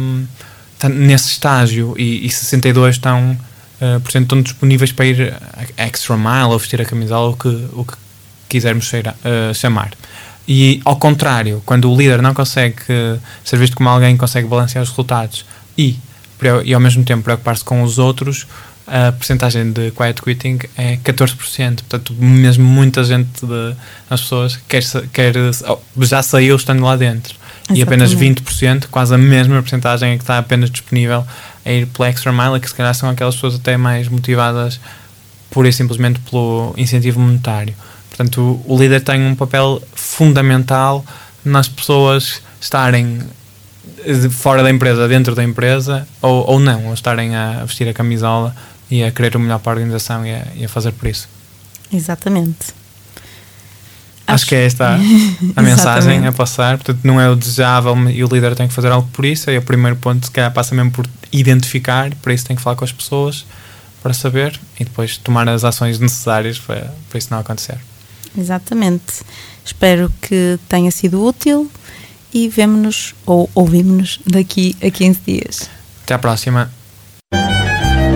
está 0.74 0.90
nesse 0.90 1.30
estágio 1.30 1.94
e, 1.98 2.26
e 2.26 2.30
62% 2.30 2.90
estão, 2.90 3.32
uh, 3.32 4.00
portanto, 4.02 4.24
estão 4.24 4.42
disponíveis 4.42 4.92
para 4.92 5.06
ir 5.06 5.34
extra 5.78 6.18
mile 6.18 6.50
ou 6.50 6.58
vestir 6.58 6.82
a 6.82 6.86
camisola, 6.86 7.30
o 7.30 7.38
que, 7.38 7.48
o 7.74 7.86
que 7.86 7.94
quisermos 8.50 8.90
ser, 8.90 9.08
uh, 9.08 9.54
chamar. 9.54 9.92
E 10.48 10.82
ao 10.84 10.98
contrário, 10.98 11.62
quando 11.66 11.90
o 11.90 11.96
líder 11.96 12.22
não 12.22 12.34
consegue 12.34 12.76
ser 13.46 13.58
visto 13.58 13.78
como 13.78 13.88
alguém 13.88 14.16
que 14.16 14.20
consegue 14.20 14.46
balancear 14.46 14.84
os 14.84 14.90
resultados 14.90 15.46
e, 15.78 15.98
e 16.64 16.74
ao 16.74 16.80
mesmo 16.80 17.04
tempo 17.04 17.24
preocupar-se 17.24 17.64
com 17.64 17.84
os 17.84 17.98
outros, 17.98 18.48
a 18.86 19.12
percentagem 19.14 19.72
de 19.72 19.92
quiet 19.92 20.22
quitting 20.22 20.60
é 20.78 20.98
14%. 20.98 21.82
Portanto, 21.88 22.14
mesmo 22.20 22.66
muita 22.66 23.04
gente 23.04 23.46
das 24.10 24.22
pessoas 24.22 24.60
quer, 24.68 24.84
quer, 25.12 25.34
já 26.02 26.22
saiu 26.22 26.56
estando 26.56 26.84
lá 26.84 26.96
dentro. 26.96 27.36
Exatamente. 27.70 27.80
E 27.80 27.84
apenas 27.84 28.14
20%, 28.14 28.88
quase 28.92 29.16
a 29.16 29.18
mesma 29.18 29.62
percentagem 29.62 30.12
é 30.12 30.18
que 30.18 30.24
está 30.24 30.38
apenas 30.38 30.70
disponível 30.70 31.26
a 31.66 31.72
ir 31.72 31.88
pela 31.88 32.10
extra 32.10 32.32
mile, 32.32 32.60
que 32.60 32.68
se 32.68 32.76
calhar 32.76 32.94
são 32.94 33.10
aquelas 33.10 33.36
pessoas 33.36 33.56
até 33.56 33.78
mais 33.78 34.10
motivadas 34.10 34.80
pura 35.50 35.70
e 35.70 35.74
simplesmente 35.74 36.20
pelo 36.20 36.74
incentivo 36.78 37.20
monetário. 37.20 37.74
Portanto, 38.10 38.62
o 38.66 38.78
líder 38.78 39.02
tem 39.02 39.26
um 39.26 39.36
papel 39.36 39.82
fundamental 39.94 41.06
nas 41.46 41.68
pessoas 41.68 42.42
estarem 42.60 43.20
fora 44.32 44.64
da 44.64 44.70
empresa, 44.70 45.08
dentro 45.08 45.36
da 45.36 45.44
empresa, 45.44 46.08
ou, 46.22 46.46
ou 46.52 46.60
não, 46.60 46.88
ou 46.88 46.94
estarem 46.94 47.36
a 47.36 47.64
vestir 47.66 47.88
a 47.88 47.94
camisola 47.94 48.56
e 48.90 49.04
a 49.04 49.12
querer 49.12 49.36
o 49.36 49.40
melhor 49.40 49.60
para 49.60 49.72
a 49.72 49.76
organização 49.76 50.26
e 50.26 50.32
a, 50.32 50.48
e 50.56 50.66
a 50.66 50.70
fazer 50.70 50.92
por 50.92 51.08
isso. 51.08 51.28
Exatamente. 51.92 52.74
Acho, 54.26 54.36
Acho 54.36 54.46
que 54.48 54.56
é 54.56 54.66
esta 54.66 54.98
a 55.56 55.62
mensagem 55.62 56.26
a 56.26 56.32
passar. 56.32 56.78
Portanto, 56.78 57.00
não 57.04 57.20
é 57.20 57.30
o 57.30 57.36
desejável 57.36 57.96
e 58.10 58.24
o 58.24 58.28
líder 58.28 58.56
tem 58.56 58.68
que 58.68 58.74
fazer 58.74 58.92
algo 58.92 59.08
por 59.12 59.26
isso. 59.26 59.50
É 59.50 59.58
o 59.58 59.62
primeiro 59.62 59.98
ponto, 59.98 60.26
se 60.26 60.32
calhar, 60.32 60.52
passa 60.52 60.74
mesmo 60.74 60.92
por 60.92 61.06
identificar. 61.32 62.14
Para 62.16 62.34
isso, 62.34 62.46
tem 62.46 62.56
que 62.56 62.62
falar 62.62 62.76
com 62.76 62.86
as 62.86 62.92
pessoas 62.92 63.46
para 64.02 64.14
saber 64.14 64.60
e 64.80 64.84
depois 64.84 65.18
tomar 65.18 65.48
as 65.48 65.64
ações 65.64 66.00
necessárias 66.00 66.60
para, 66.60 66.94
para 67.10 67.18
isso 67.18 67.28
não 67.32 67.40
acontecer. 67.40 67.78
Exatamente. 68.38 69.24
Espero 69.64 70.12
que 70.22 70.60
tenha 70.68 70.92
sido 70.92 71.24
útil 71.24 71.70
e 72.34 72.50
vemo-nos 72.50 73.14
ou 73.26 73.50
ouvimos-nos 73.54 74.20
daqui 74.26 74.76
a 74.82 74.90
15 74.90 75.20
dias. 75.26 75.70
Até 76.04 76.14
à 76.14 76.20
próxima. 76.20 76.72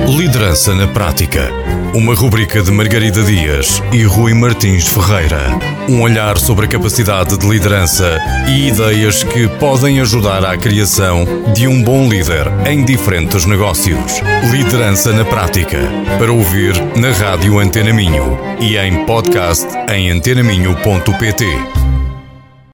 Liderança 0.07 0.73
na 0.73 0.87
Prática. 0.87 1.51
Uma 1.93 2.13
rubrica 2.13 2.61
de 2.61 2.71
Margarida 2.71 3.23
Dias 3.23 3.81
e 3.91 4.03
Rui 4.03 4.33
Martins 4.33 4.87
Ferreira. 4.87 5.41
Um 5.89 6.01
olhar 6.01 6.37
sobre 6.37 6.65
a 6.65 6.69
capacidade 6.69 7.37
de 7.37 7.47
liderança 7.47 8.17
e 8.47 8.67
ideias 8.67 9.23
que 9.23 9.47
podem 9.59 9.99
ajudar 9.99 10.45
à 10.45 10.57
criação 10.57 11.25
de 11.53 11.67
um 11.67 11.81
bom 11.81 12.07
líder 12.07 12.47
em 12.67 12.85
diferentes 12.85 13.45
negócios. 13.45 14.21
Liderança 14.51 15.11
na 15.11 15.25
prática. 15.25 15.79
Para 16.17 16.31
ouvir 16.31 16.73
na 16.97 17.11
Rádio 17.11 17.59
Antena 17.59 17.93
Minho 17.93 18.37
e 18.61 18.77
em 18.77 19.05
podcast 19.05 19.67
em 19.89 20.11
antenaminho.pt. 20.11 21.86